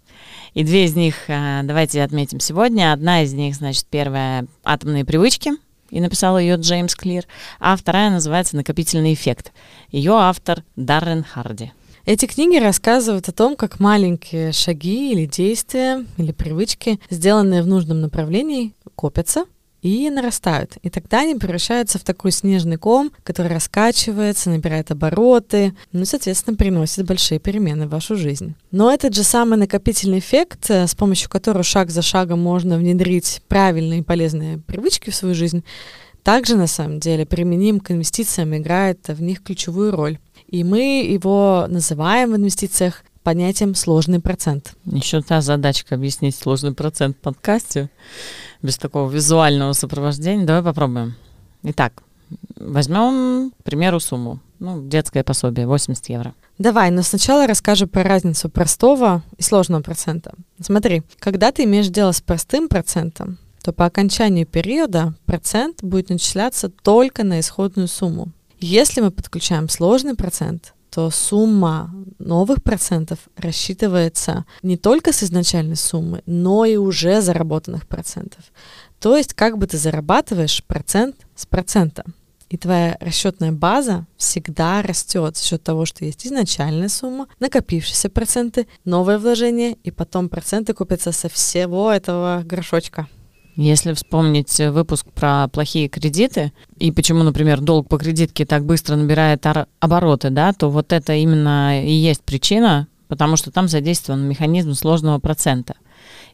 И 0.52 0.62
две 0.62 0.84
из 0.84 0.94
них 0.94 1.14
э, 1.28 1.62
давайте 1.64 2.02
отметим 2.02 2.38
сегодня. 2.38 2.92
Одна 2.92 3.22
из 3.22 3.32
них, 3.32 3.54
значит, 3.54 3.86
первая 3.88 4.44
«Атомные 4.64 5.06
привычки», 5.06 5.52
и 5.88 5.98
написал 5.98 6.38
ее 6.38 6.56
Джеймс 6.56 6.94
Клир, 6.94 7.24
а 7.58 7.74
вторая 7.74 8.10
называется 8.10 8.54
«Накопительный 8.54 9.14
эффект». 9.14 9.52
Ее 9.90 10.12
автор 10.12 10.62
Даррен 10.76 11.24
Харди. 11.24 11.72
Эти 12.04 12.26
книги 12.26 12.58
рассказывают 12.58 13.30
о 13.30 13.32
том, 13.32 13.56
как 13.56 13.80
маленькие 13.80 14.52
шаги 14.52 15.12
или 15.12 15.24
действия, 15.24 16.04
или 16.18 16.32
привычки, 16.32 17.00
сделанные 17.08 17.62
в 17.62 17.66
нужном 17.66 18.02
направлении, 18.02 18.74
копятся– 18.94 19.46
и 19.82 20.10
нарастают. 20.10 20.76
И 20.82 20.90
тогда 20.90 21.20
они 21.20 21.34
превращаются 21.34 21.98
в 21.98 22.04
такой 22.04 22.32
снежный 22.32 22.76
ком, 22.76 23.12
который 23.24 23.52
раскачивается, 23.52 24.50
набирает 24.50 24.90
обороты, 24.90 25.74
ну 25.92 26.02
и, 26.02 26.04
соответственно, 26.04 26.56
приносит 26.56 27.06
большие 27.06 27.38
перемены 27.38 27.86
в 27.86 27.90
вашу 27.90 28.16
жизнь. 28.16 28.54
Но 28.70 28.92
этот 28.92 29.14
же 29.14 29.22
самый 29.22 29.58
накопительный 29.58 30.18
эффект, 30.18 30.70
э, 30.70 30.86
с 30.86 30.94
помощью 30.94 31.30
которого 31.30 31.62
шаг 31.62 31.90
за 31.90 32.02
шагом 32.02 32.40
можно 32.40 32.76
внедрить 32.76 33.42
правильные 33.48 34.00
и 34.00 34.04
полезные 34.04 34.58
привычки 34.58 35.10
в 35.10 35.14
свою 35.14 35.34
жизнь, 35.34 35.64
также 36.22 36.56
на 36.56 36.66
самом 36.66 37.00
деле 37.00 37.24
применим 37.24 37.80
к 37.80 37.90
инвестициям, 37.90 38.56
играет 38.56 39.08
в 39.08 39.22
них 39.22 39.42
ключевую 39.42 39.92
роль. 39.92 40.18
И 40.48 40.64
мы 40.64 41.04
его 41.04 41.66
называем 41.68 42.32
в 42.32 42.36
инвестициях 42.36 43.04
понятием 43.22 43.74
сложный 43.74 44.20
процент. 44.20 44.74
Еще 44.84 45.20
та 45.22 45.40
задачка 45.40 45.94
объяснить 45.94 46.36
сложный 46.36 46.72
процент 46.72 47.16
в 47.16 47.20
подкасте 47.20 47.90
без 48.62 48.78
такого 48.78 49.10
визуального 49.10 49.72
сопровождения. 49.72 50.46
Давай 50.46 50.62
попробуем. 50.62 51.14
Итак, 51.62 52.02
возьмем, 52.56 53.52
к 53.58 53.64
примеру, 53.64 54.00
сумму. 54.00 54.40
Ну, 54.58 54.86
детское 54.86 55.24
пособие, 55.24 55.66
80 55.66 56.08
евро. 56.10 56.34
Давай, 56.58 56.90
но 56.90 57.02
сначала 57.02 57.46
расскажу 57.46 57.86
про 57.86 58.02
разницу 58.02 58.50
простого 58.50 59.22
и 59.38 59.42
сложного 59.42 59.82
процента. 59.82 60.34
Смотри, 60.60 61.02
когда 61.18 61.52
ты 61.52 61.64
имеешь 61.64 61.88
дело 61.88 62.12
с 62.12 62.20
простым 62.20 62.68
процентом, 62.68 63.38
то 63.62 63.72
по 63.72 63.86
окончанию 63.86 64.46
периода 64.46 65.14
процент 65.24 65.82
будет 65.82 66.10
начисляться 66.10 66.68
только 66.68 67.24
на 67.24 67.40
исходную 67.40 67.88
сумму. 67.88 68.28
Если 68.58 69.00
мы 69.00 69.10
подключаем 69.10 69.70
сложный 69.70 70.14
процент, 70.14 70.74
то 70.90 71.10
сумма 71.10 71.94
новых 72.18 72.62
процентов 72.62 73.18
рассчитывается 73.36 74.44
не 74.62 74.76
только 74.76 75.12
с 75.12 75.22
изначальной 75.22 75.76
суммы, 75.76 76.22
но 76.26 76.64
и 76.64 76.76
уже 76.76 77.20
заработанных 77.20 77.86
процентов. 77.86 78.44
То 78.98 79.16
есть 79.16 79.34
как 79.34 79.56
бы 79.56 79.66
ты 79.66 79.78
зарабатываешь 79.78 80.62
процент 80.64 81.16
с 81.34 81.46
процента. 81.46 82.04
И 82.50 82.56
твоя 82.56 82.96
расчетная 83.00 83.52
база 83.52 84.06
всегда 84.16 84.82
растет 84.82 85.36
за 85.36 85.44
счет 85.44 85.62
того, 85.62 85.86
что 85.86 86.04
есть 86.04 86.26
изначальная 86.26 86.88
сумма, 86.88 87.28
накопившиеся 87.38 88.10
проценты, 88.10 88.66
новое 88.84 89.18
вложение, 89.18 89.74
и 89.84 89.92
потом 89.92 90.28
проценты 90.28 90.74
купятся 90.74 91.12
со 91.12 91.28
всего 91.28 91.92
этого 91.92 92.42
горшочка. 92.44 93.06
Если 93.60 93.92
вспомнить 93.92 94.58
выпуск 94.58 95.06
про 95.14 95.46
плохие 95.48 95.90
кредиты 95.90 96.50
и 96.78 96.90
почему, 96.90 97.22
например, 97.24 97.60
долг 97.60 97.90
по 97.90 97.98
кредитке 97.98 98.46
так 98.46 98.64
быстро 98.64 98.96
набирает 98.96 99.44
обороты, 99.80 100.30
да, 100.30 100.54
то 100.54 100.70
вот 100.70 100.94
это 100.94 101.12
именно 101.12 101.84
и 101.84 101.92
есть 101.92 102.22
причина, 102.22 102.88
потому 103.06 103.36
что 103.36 103.50
там 103.50 103.68
задействован 103.68 104.26
механизм 104.26 104.72
сложного 104.72 105.18
процента. 105.18 105.74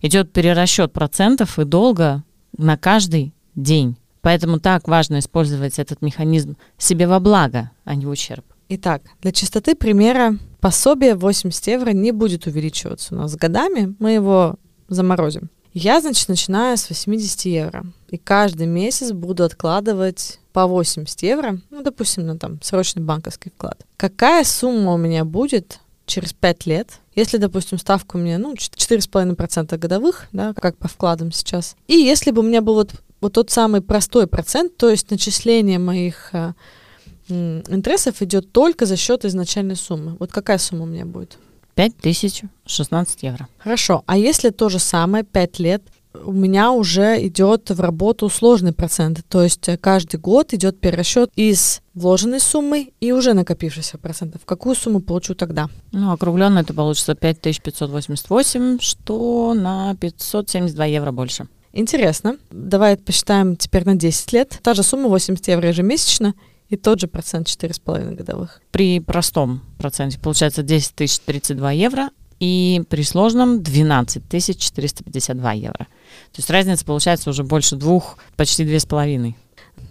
Идет 0.02 0.32
перерасчет 0.32 0.92
процентов 0.92 1.58
и 1.58 1.64
долга 1.64 2.22
на 2.56 2.76
каждый 2.76 3.34
день. 3.56 3.96
Поэтому 4.20 4.60
так 4.60 4.86
важно 4.86 5.18
использовать 5.18 5.80
этот 5.80 6.02
механизм 6.02 6.56
себе 6.78 7.08
во 7.08 7.18
благо, 7.18 7.72
а 7.84 7.96
не 7.96 8.06
в 8.06 8.10
ущерб. 8.10 8.44
Итак, 8.68 9.02
для 9.20 9.32
чистоты 9.32 9.74
примера 9.74 10.38
пособие 10.60 11.16
80 11.16 11.66
евро 11.66 11.90
не 11.90 12.12
будет 12.12 12.46
увеличиваться 12.46 13.16
у 13.16 13.18
нас 13.18 13.34
годами, 13.34 13.96
мы 13.98 14.12
его 14.12 14.54
заморозим. 14.86 15.50
Я, 15.78 16.00
значит, 16.00 16.30
начинаю 16.30 16.78
с 16.78 16.88
80 16.88 17.42
евро. 17.42 17.84
И 18.08 18.16
каждый 18.16 18.66
месяц 18.66 19.12
буду 19.12 19.44
откладывать 19.44 20.40
по 20.54 20.66
80 20.66 21.22
евро, 21.22 21.58
ну, 21.68 21.82
допустим, 21.82 22.26
на 22.26 22.38
там 22.38 22.62
срочный 22.62 23.02
банковский 23.02 23.50
вклад. 23.50 23.84
Какая 23.98 24.42
сумма 24.44 24.94
у 24.94 24.96
меня 24.96 25.26
будет 25.26 25.80
через 26.06 26.32
5 26.32 26.64
лет, 26.64 27.00
если, 27.14 27.36
допустим, 27.36 27.76
ставка 27.76 28.16
у 28.16 28.18
меня, 28.18 28.38
ну, 28.38 28.54
4,5% 28.54 29.76
годовых, 29.76 30.28
да, 30.32 30.54
как 30.54 30.78
по 30.78 30.88
вкладам 30.88 31.30
сейчас, 31.30 31.76
и 31.88 31.94
если 31.94 32.30
бы 32.30 32.40
у 32.40 32.44
меня 32.44 32.62
был 32.62 32.76
вот 32.76 32.92
вот 33.20 33.34
тот 33.34 33.50
самый 33.50 33.82
простой 33.82 34.26
процент, 34.26 34.78
то 34.78 34.88
есть 34.88 35.10
начисление 35.10 35.78
моих 35.78 36.30
э, 36.32 36.52
интересов 37.28 38.22
идет 38.22 38.50
только 38.50 38.86
за 38.86 38.96
счет 38.96 39.26
изначальной 39.26 39.76
суммы. 39.76 40.16
Вот 40.18 40.32
какая 40.32 40.58
сумма 40.58 40.84
у 40.84 40.86
меня 40.86 41.04
будет? 41.04 41.38
5016 41.76 43.22
евро. 43.22 43.48
Хорошо. 43.58 44.02
А 44.06 44.16
если 44.16 44.50
то 44.50 44.68
же 44.68 44.78
самое, 44.78 45.22
5 45.24 45.58
лет, 45.60 45.82
у 46.24 46.32
меня 46.32 46.72
уже 46.72 47.24
идет 47.26 47.70
в 47.70 47.80
работу 47.80 48.28
сложный 48.28 48.72
процент. 48.72 49.22
То 49.28 49.42
есть 49.42 49.68
э, 49.68 49.76
каждый 49.76 50.18
год 50.18 50.54
идет 50.54 50.80
перерасчет 50.80 51.30
из 51.36 51.82
вложенной 51.94 52.40
суммы 52.40 52.92
и 53.00 53.12
уже 53.12 53.34
накопившихся 53.34 53.98
процентов. 53.98 54.42
Какую 54.44 54.74
сумму 54.74 55.00
получу 55.00 55.34
тогда? 55.34 55.68
Ну, 55.92 56.12
округленно 56.12 56.60
это 56.60 56.72
получится 56.74 57.14
5588, 57.14 58.78
что 58.80 59.54
на 59.54 59.94
572 59.96 60.84
евро 60.86 61.12
больше. 61.12 61.46
Интересно. 61.72 62.38
Давай 62.50 62.96
посчитаем 62.96 63.54
теперь 63.56 63.84
на 63.84 63.96
10 63.96 64.32
лет. 64.32 64.58
Та 64.62 64.72
же 64.72 64.82
сумма 64.82 65.08
80 65.08 65.46
евро 65.48 65.68
ежемесячно 65.68 66.34
и 66.68 66.76
тот 66.76 67.00
же 67.00 67.06
процент 67.06 67.46
4,5 67.46 68.14
годовых. 68.14 68.60
При 68.70 69.00
простом 69.00 69.62
проценте 69.78 70.18
получается 70.18 70.62
10 70.62 70.94
тысяч 70.94 71.20
32 71.20 71.72
евро, 71.72 72.10
и 72.38 72.82
при 72.88 73.02
сложном 73.02 73.62
12 73.62 74.28
тысяч 74.28 74.58
452 74.58 75.52
евро. 75.52 75.78
То 75.78 76.36
есть 76.36 76.50
разница 76.50 76.84
получается 76.84 77.30
уже 77.30 77.44
больше 77.44 77.76
двух, 77.76 78.18
почти 78.36 78.64
две 78.64 78.78
с 78.78 78.84
половиной. 78.84 79.36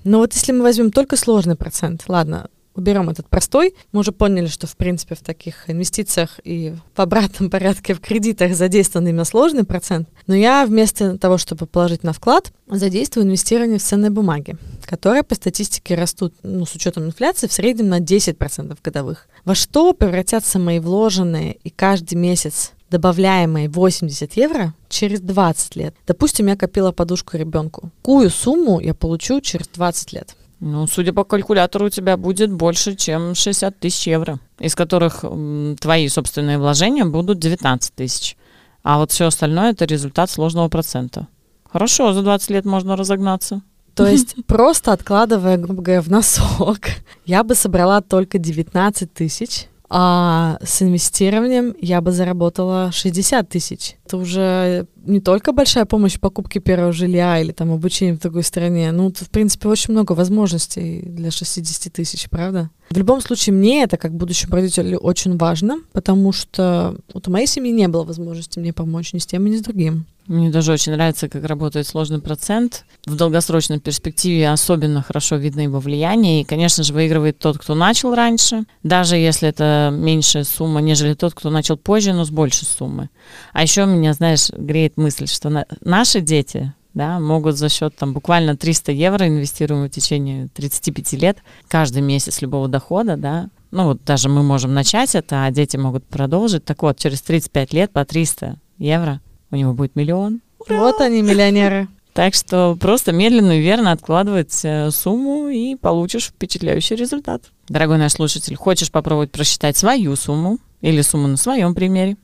Но 0.03 0.20
вот 0.20 0.34
если 0.34 0.51
мы 0.51 0.62
возьмем 0.62 0.91
только 0.91 1.17
сложный 1.17 1.55
процент, 1.55 2.03
ладно, 2.08 2.48
уберем 2.75 3.10
этот 3.10 3.27
простой. 3.29 3.74
Мы 3.91 4.01
уже 4.01 4.12
поняли, 4.12 4.48
что, 4.48 4.67
в 4.67 4.75
принципе, 4.75 5.15
в 5.15 5.22
таких 5.22 5.70
инвестициях 5.70 6.39
и 6.44 6.75
в 6.94 7.00
обратном 7.00 7.50
порядке 7.51 7.94
в 7.94 8.01
кредитах 8.01 8.53
задействован 8.53 9.08
именно 9.08 9.25
сложный 9.25 9.63
процент. 9.63 10.10
Но 10.27 10.36
я 10.36 10.65
вместо 10.65 11.17
того, 11.17 11.38
чтобы 11.38 11.65
положить 11.65 12.03
на 12.03 12.13
вклад, 12.13 12.51
задействую 12.67 13.25
инвестирование 13.25 13.79
в 13.79 13.84
ценные 13.84 14.12
бумаги, 14.12 14.58
которые 14.86 15.24
по 15.24 15.36
статистике 15.36 15.96
растут, 15.96 16.34
ну, 16.44 16.65
с 16.65 16.75
учетом 16.75 17.06
инфляции, 17.06 17.48
в 17.48 17.54
среднем 17.54 17.89
на 17.89 18.00
10% 18.00 18.77
годовых. 18.84 19.27
Во 19.44 19.56
что 19.56 19.94
превратятся 19.94 20.60
мои 20.60 20.80
вложенные 20.80 21.54
и 21.63 21.70
каждый 21.70 22.15
месяц 22.15 22.72
добавляемые 22.89 23.70
80 23.70 24.38
евро 24.38 24.74
через 24.89 25.20
20 25.22 25.75
лет. 25.75 25.96
Допустим, 26.08 26.48
я 26.48 26.56
копила 26.56 26.92
подушку 26.92 27.38
ребенку. 27.38 27.89
Какую 28.01 28.30
сумму 28.30 28.80
я 28.80 28.94
получу 28.94 29.42
через 29.42 29.68
20 29.68 30.13
лет? 30.13 30.36
Ну, 30.60 30.88
судя 30.88 31.12
по 31.12 31.24
калькулятору, 31.24 31.88
у 31.88 31.89
тебя 31.89 32.15
будет 32.15 32.51
больше, 32.51 32.96
чем 32.96 33.36
60 33.36 33.77
тысяч 33.77 34.08
евро, 34.08 34.39
из 34.60 34.74
которых 34.74 35.24
м, 35.24 35.75
твои 35.80 36.08
собственные 36.08 36.58
вложения 36.58 37.06
будут 37.06 37.39
19 37.39 37.94
тысяч. 37.94 38.38
А 38.82 39.00
вот 39.00 39.12
все 39.12 39.25
остальное 39.25 39.72
это 39.72 39.86
результат 39.86 40.30
сложного 40.30 40.70
процента. 40.70 41.27
Хорошо, 41.70 42.13
за 42.13 42.22
20 42.22 42.50
лет 42.51 42.65
можно 42.65 42.96
разогнаться. 42.96 43.62
То 43.96 44.08
есть 44.08 44.36
просто 44.48 44.92
откладывая, 44.92 45.58
грубо 45.58 45.82
говоря, 45.82 46.02
в 46.02 46.10
носок, 46.10 46.80
я 47.25 47.44
бы 47.44 47.56
собрала 47.56 48.02
только 48.02 48.38
19 48.38 49.14
тысяч, 49.14 49.68
а 49.90 50.58
с 50.64 50.82
инвестированием 50.82 51.75
я 51.80 52.02
бы 52.02 52.12
заработала 52.12 52.92
60 52.92 53.48
тысяч. 53.48 53.96
Это 54.06 54.18
уже 54.18 54.88
не 55.06 55.20
только 55.20 55.52
большая 55.52 55.86
помощь 55.86 56.16
в 56.16 56.20
покупке 56.20 56.60
первого 56.60 56.92
жилья 56.92 57.40
или 57.40 57.52
там 57.52 57.72
обучение 57.72 58.16
в 58.16 58.20
другой 58.20 58.44
стране. 58.44 58.92
Ну, 58.92 59.12
в 59.12 59.30
принципе, 59.30 59.68
очень 59.68 59.94
много 59.94 60.14
возможностей 60.14 61.02
для 61.06 61.32
60 61.32 61.92
тысяч, 61.94 62.30
правда? 62.30 62.70
В 62.90 62.98
любом 62.98 63.22
случае, 63.22 63.56
мне 63.56 63.84
это, 63.84 63.98
как 63.98 64.14
будущему 64.14 64.56
родителю, 64.56 64.98
очень 65.00 65.38
важно, 65.38 65.80
потому 65.92 66.32
что 66.32 66.96
вот 67.14 67.28
у 67.28 67.32
моей 67.32 67.48
семьи 67.48 67.72
не 67.72 67.88
было 67.88 68.04
возможности 68.04 68.60
мне 68.60 68.74
помочь 68.74 69.14
ни 69.14 69.20
с 69.20 69.26
тем, 69.26 69.46
ни 69.46 69.58
с 69.58 69.62
другим. 69.62 70.06
Мне 70.28 70.50
даже 70.50 70.72
очень 70.72 70.94
нравится, 70.94 71.30
как 71.30 71.46
работает 71.46 71.86
сложный 71.86 72.20
процент. 72.20 72.86
В 73.06 73.16
долгосрочной 73.16 73.80
перспективе 73.80 74.50
особенно 74.50 75.04
хорошо 75.04 75.36
видно 75.36 75.62
его 75.62 75.80
влияние. 75.80 76.42
И, 76.42 76.44
конечно 76.44 76.84
же, 76.84 76.94
выигрывает 76.94 77.38
тот, 77.38 77.60
кто 77.60 77.76
начал 77.76 78.16
раньше, 78.16 78.64
даже 78.82 79.18
если 79.18 79.48
это 79.50 79.92
меньшая 79.94 80.44
сумма, 80.44 80.82
нежели 80.82 81.14
тот, 81.14 81.36
кто 81.36 81.52
начал 81.52 81.78
позже, 81.78 82.14
но 82.14 82.26
с 82.26 82.32
большей 82.32 82.66
суммы. 82.66 83.10
А 83.54 83.62
еще 83.62 83.86
меня, 83.86 84.14
знаешь, 84.14 84.50
греет 84.50 84.95
мысль, 84.96 85.28
что 85.28 85.50
на... 85.50 85.66
наши 85.82 86.22
дети 86.22 86.74
да, 86.94 87.20
могут 87.20 87.58
за 87.58 87.70
счет 87.70 87.96
там 87.96 88.14
буквально 88.14 88.56
300 88.56 88.92
евро, 88.94 89.28
инвестируемых 89.28 89.92
в 89.92 89.94
течение 89.94 90.48
35 90.54 91.14
лет, 91.14 91.38
каждый 91.68 92.02
месяц 92.02 92.42
любого 92.42 92.68
дохода, 92.68 93.18
да, 93.18 93.50
ну 93.72 93.86
вот 93.88 94.06
даже 94.06 94.30
мы 94.30 94.42
можем 94.42 94.74
начать 94.74 95.16
это, 95.16 95.44
а 95.44 95.52
дети 95.52 95.75
могут 95.75 96.06
продолжить. 96.06 96.64
Так 96.64 96.82
вот, 96.82 96.98
через 96.98 97.22
35 97.22 97.74
лет 97.74 97.92
по 97.92 98.06
300 98.06 98.58
евро 98.78 99.20
у 99.52 99.58
него 99.58 99.74
будет 99.74 99.98
миллион. 99.98 100.40
Ура! 100.60 100.80
Вот 100.80 101.02
они, 101.02 101.22
миллионеры. 101.22 101.90
Так 102.14 102.34
что 102.34 102.78
просто 102.80 103.12
медленно 103.12 103.60
и 103.60 103.62
верно 103.62 103.92
откладывать 103.92 104.62
э, 104.64 104.90
сумму 104.90 105.50
и 105.50 105.75
получишь 105.75 106.28
впечатляющий 106.28 106.96
результат. 106.96 107.52
Дорогой 107.68 107.98
наш 107.98 108.14
слушатель, 108.14 108.56
хочешь 108.56 108.90
попробовать 108.90 109.32
просчитать 109.32 109.75
свою 109.75 110.16
сумму 110.16 110.60
или 110.80 111.02
сумму 111.02 111.28
на 111.28 111.36
своем 111.36 111.75
примере? 111.75 112.16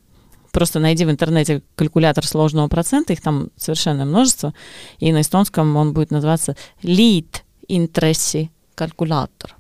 Просто 0.52 0.80
найди 0.80 1.06
в 1.06 1.12
интернете 1.12 1.62
калькулятор 1.76 2.26
сложного 2.26 2.68
процента, 2.68 3.14
их 3.14 3.22
там 3.22 3.50
совершенно 3.56 4.06
множество, 4.06 4.54
и 5.00 5.12
на 5.12 5.22
эстонском 5.22 5.76
он 5.76 5.94
будет 5.94 6.12
называться 6.12 6.56
Lead 6.84 7.42
Interest 7.70 8.50
калькулятор. 8.76 9.56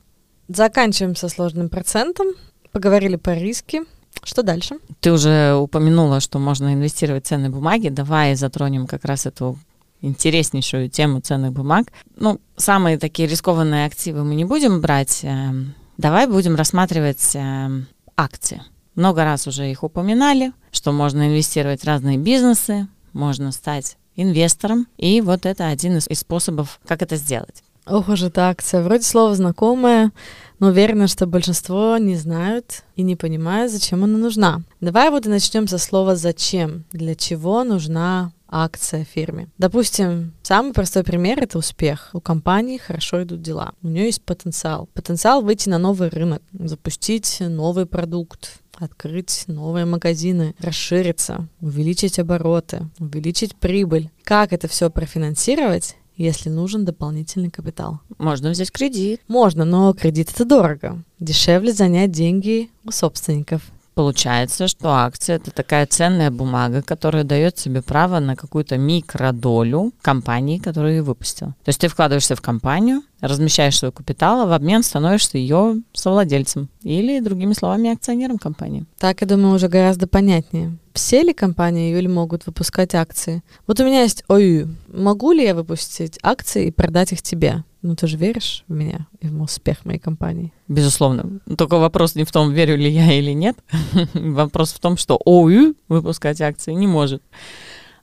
Заканчиваем 0.47 1.15
со 1.15 1.29
сложным 1.29 1.69
процентом, 1.69 2.27
поговорили 2.71 3.15
по 3.15 3.33
риски, 3.33 3.83
что 4.23 4.43
дальше? 4.43 4.75
Ты 4.99 5.11
уже 5.11 5.55
упомянула, 5.55 6.19
что 6.19 6.37
можно 6.37 6.73
инвестировать 6.73 7.25
в 7.25 7.27
ценные 7.27 7.49
бумаги. 7.49 7.89
Давай 7.89 8.35
затронем 8.35 8.85
как 8.85 9.05
раз 9.05 9.25
эту 9.25 9.57
интереснейшую 10.01 10.89
тему 10.89 11.21
ценных 11.21 11.53
бумаг. 11.53 11.87
Ну, 12.17 12.39
самые 12.55 12.97
такие 12.97 13.27
рискованные 13.27 13.85
активы 13.85 14.23
мы 14.23 14.35
не 14.35 14.45
будем 14.45 14.81
брать. 14.81 15.21
Эм, 15.23 15.73
давай 15.97 16.27
будем 16.27 16.55
рассматривать 16.55 17.31
эм, 17.35 17.87
акции. 18.15 18.61
Много 18.95 19.23
раз 19.23 19.47
уже 19.47 19.69
их 19.69 19.83
упоминали, 19.83 20.51
что 20.71 20.91
можно 20.91 21.27
инвестировать 21.27 21.81
в 21.81 21.87
разные 21.87 22.17
бизнесы, 22.17 22.87
можно 23.13 23.51
стать 23.51 23.97
инвестором, 24.15 24.87
и 24.97 25.21
вот 25.21 25.45
это 25.45 25.67
один 25.67 25.97
из, 25.97 26.05
способов, 26.17 26.79
как 26.85 27.01
это 27.01 27.15
сделать. 27.15 27.63
Ох 27.87 28.09
уж 28.09 28.21
эта 28.21 28.49
акция. 28.49 28.83
Вроде 28.83 29.03
слово 29.03 29.35
знакомое, 29.35 30.11
но 30.59 30.67
уверена, 30.67 31.07
что 31.07 31.25
большинство 31.25 31.97
не 31.97 32.15
знают 32.15 32.83
и 32.95 33.01
не 33.01 33.15
понимают, 33.15 33.71
зачем 33.71 34.03
она 34.03 34.17
нужна. 34.17 34.61
Давай 34.81 35.09
вот 35.09 35.25
и 35.25 35.29
начнем 35.29 35.67
со 35.67 35.79
слова 35.79 36.15
«зачем». 36.15 36.83
Для 36.91 37.15
чего 37.15 37.63
нужна 37.63 38.33
акция 38.51 39.05
фирме. 39.05 39.47
Допустим, 39.57 40.33
самый 40.43 40.73
простой 40.73 41.03
пример— 41.03 41.39
это 41.41 41.57
успех. 41.57 42.09
У 42.13 42.19
компании 42.19 42.77
хорошо 42.77 43.23
идут 43.23 43.41
дела. 43.41 43.73
У 43.81 43.87
нее 43.87 44.05
есть 44.05 44.21
потенциал. 44.21 44.89
Потенциал 44.93 45.41
выйти 45.41 45.69
на 45.69 45.77
новый 45.77 46.09
рынок, 46.09 46.43
запустить 46.51 47.37
новый 47.39 47.85
продукт, 47.85 48.59
открыть 48.75 49.45
новые 49.47 49.85
магазины, 49.85 50.55
расшириться, 50.59 51.47
увеличить 51.61 52.19
обороты, 52.19 52.89
увеличить 52.99 53.55
прибыль. 53.55 54.09
Как 54.23 54.53
это 54.53 54.67
все 54.67 54.89
профинансировать? 54.89 55.95
если 56.17 56.49
нужен 56.49 56.85
дополнительный 56.85 57.49
капитал. 57.49 57.99
Можно 58.19 58.51
взять 58.51 58.71
кредит. 58.71 59.21
Можно, 59.27 59.65
но 59.65 59.93
кредит 59.93 60.29
это 60.29 60.45
дорого. 60.45 61.03
Дешевле 61.19 61.73
занять 61.73 62.11
деньги 62.11 62.69
у 62.85 62.91
собственников. 62.91 63.63
Получается, 63.93 64.67
что 64.67 64.89
акция 64.89 65.35
это 65.35 65.51
такая 65.51 65.85
ценная 65.85 66.31
бумага, 66.31 66.81
которая 66.81 67.23
дает 67.23 67.57
себе 67.57 67.81
право 67.81 68.19
на 68.19 68.35
какую-то 68.35 68.77
микродолю 68.77 69.91
компании, 70.01 70.59
которую 70.59 70.95
ее 70.95 71.01
выпустила. 71.03 71.51
То 71.63 71.69
есть 71.69 71.81
ты 71.81 71.87
вкладываешься 71.87 72.35
в 72.35 72.41
компанию, 72.41 73.01
размещаешь 73.19 73.77
свой 73.77 73.91
капитал, 73.91 74.41
а 74.41 74.45
в 74.45 74.53
обмен 74.53 74.83
становишься 74.83 75.37
ее 75.37 75.75
совладельцем 75.93 76.69
или, 76.83 77.19
другими 77.19 77.53
словами, 77.53 77.91
акционером 77.91 78.37
компании. 78.37 78.85
Так, 78.97 79.21
я 79.21 79.27
думаю, 79.27 79.55
уже 79.55 79.67
гораздо 79.67 80.07
понятнее. 80.07 80.77
Все 80.93 81.21
ли 81.21 81.33
компании 81.33 81.97
или 81.97 82.07
могут 82.07 82.45
выпускать 82.45 82.95
акции? 82.95 83.43
Вот 83.67 83.79
у 83.79 83.85
меня 83.85 84.01
есть 84.01 84.23
ОЮ. 84.27 84.69
Могу 84.87 85.31
ли 85.31 85.43
я 85.43 85.55
выпустить 85.55 86.19
акции 86.21 86.67
и 86.67 86.71
продать 86.71 87.11
их 87.13 87.21
тебе? 87.21 87.63
Ну, 87.81 87.95
ты 87.95 88.07
же 88.07 88.17
веришь 88.17 88.63
в 88.67 88.73
меня 88.73 89.07
и 89.21 89.27
в 89.27 89.41
успех 89.41 89.85
моей 89.85 89.99
компании? 89.99 90.53
Безусловно. 90.67 91.39
Только 91.57 91.77
вопрос 91.77 92.15
не 92.15 92.25
в 92.25 92.31
том, 92.31 92.51
верю 92.51 92.77
ли 92.77 92.89
я 92.89 93.11
или 93.13 93.31
нет. 93.31 93.57
вопрос 94.13 94.73
в 94.73 94.79
том, 94.79 94.97
что 94.97 95.19
ОЮ 95.25 95.75
выпускать 95.87 96.41
акции 96.41 96.73
не 96.73 96.87
может. 96.87 97.23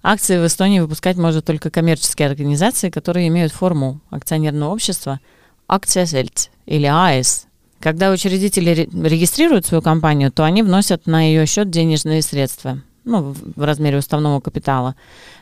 Акции 0.02 0.38
в 0.38 0.46
Эстонии 0.46 0.80
выпускать 0.80 1.16
может 1.16 1.44
только 1.44 1.70
коммерческие 1.70 2.28
организации, 2.28 2.90
которые 2.90 3.28
имеют 3.28 3.52
форму 3.52 4.00
акционерного 4.10 4.72
общества 4.72 5.20
акция 5.68 6.06
сельц 6.06 6.48
или 6.66 6.86
АЭС. 6.86 7.47
Когда 7.80 8.10
учредители 8.10 8.88
регистрируют 8.92 9.66
свою 9.66 9.82
компанию, 9.82 10.32
то 10.32 10.44
они 10.44 10.62
вносят 10.62 11.06
на 11.06 11.22
ее 11.22 11.46
счет 11.46 11.70
денежные 11.70 12.22
средства 12.22 12.82
ну, 13.04 13.34
в 13.56 13.62
размере 13.62 13.98
уставного 13.98 14.40
капитала. 14.40 14.96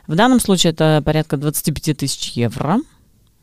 В 0.06 0.14
данном 0.14 0.40
случае 0.40 0.72
это 0.72 1.02
порядка 1.04 1.36
25 1.36 1.96
тысяч 1.96 2.32
евро 2.32 2.78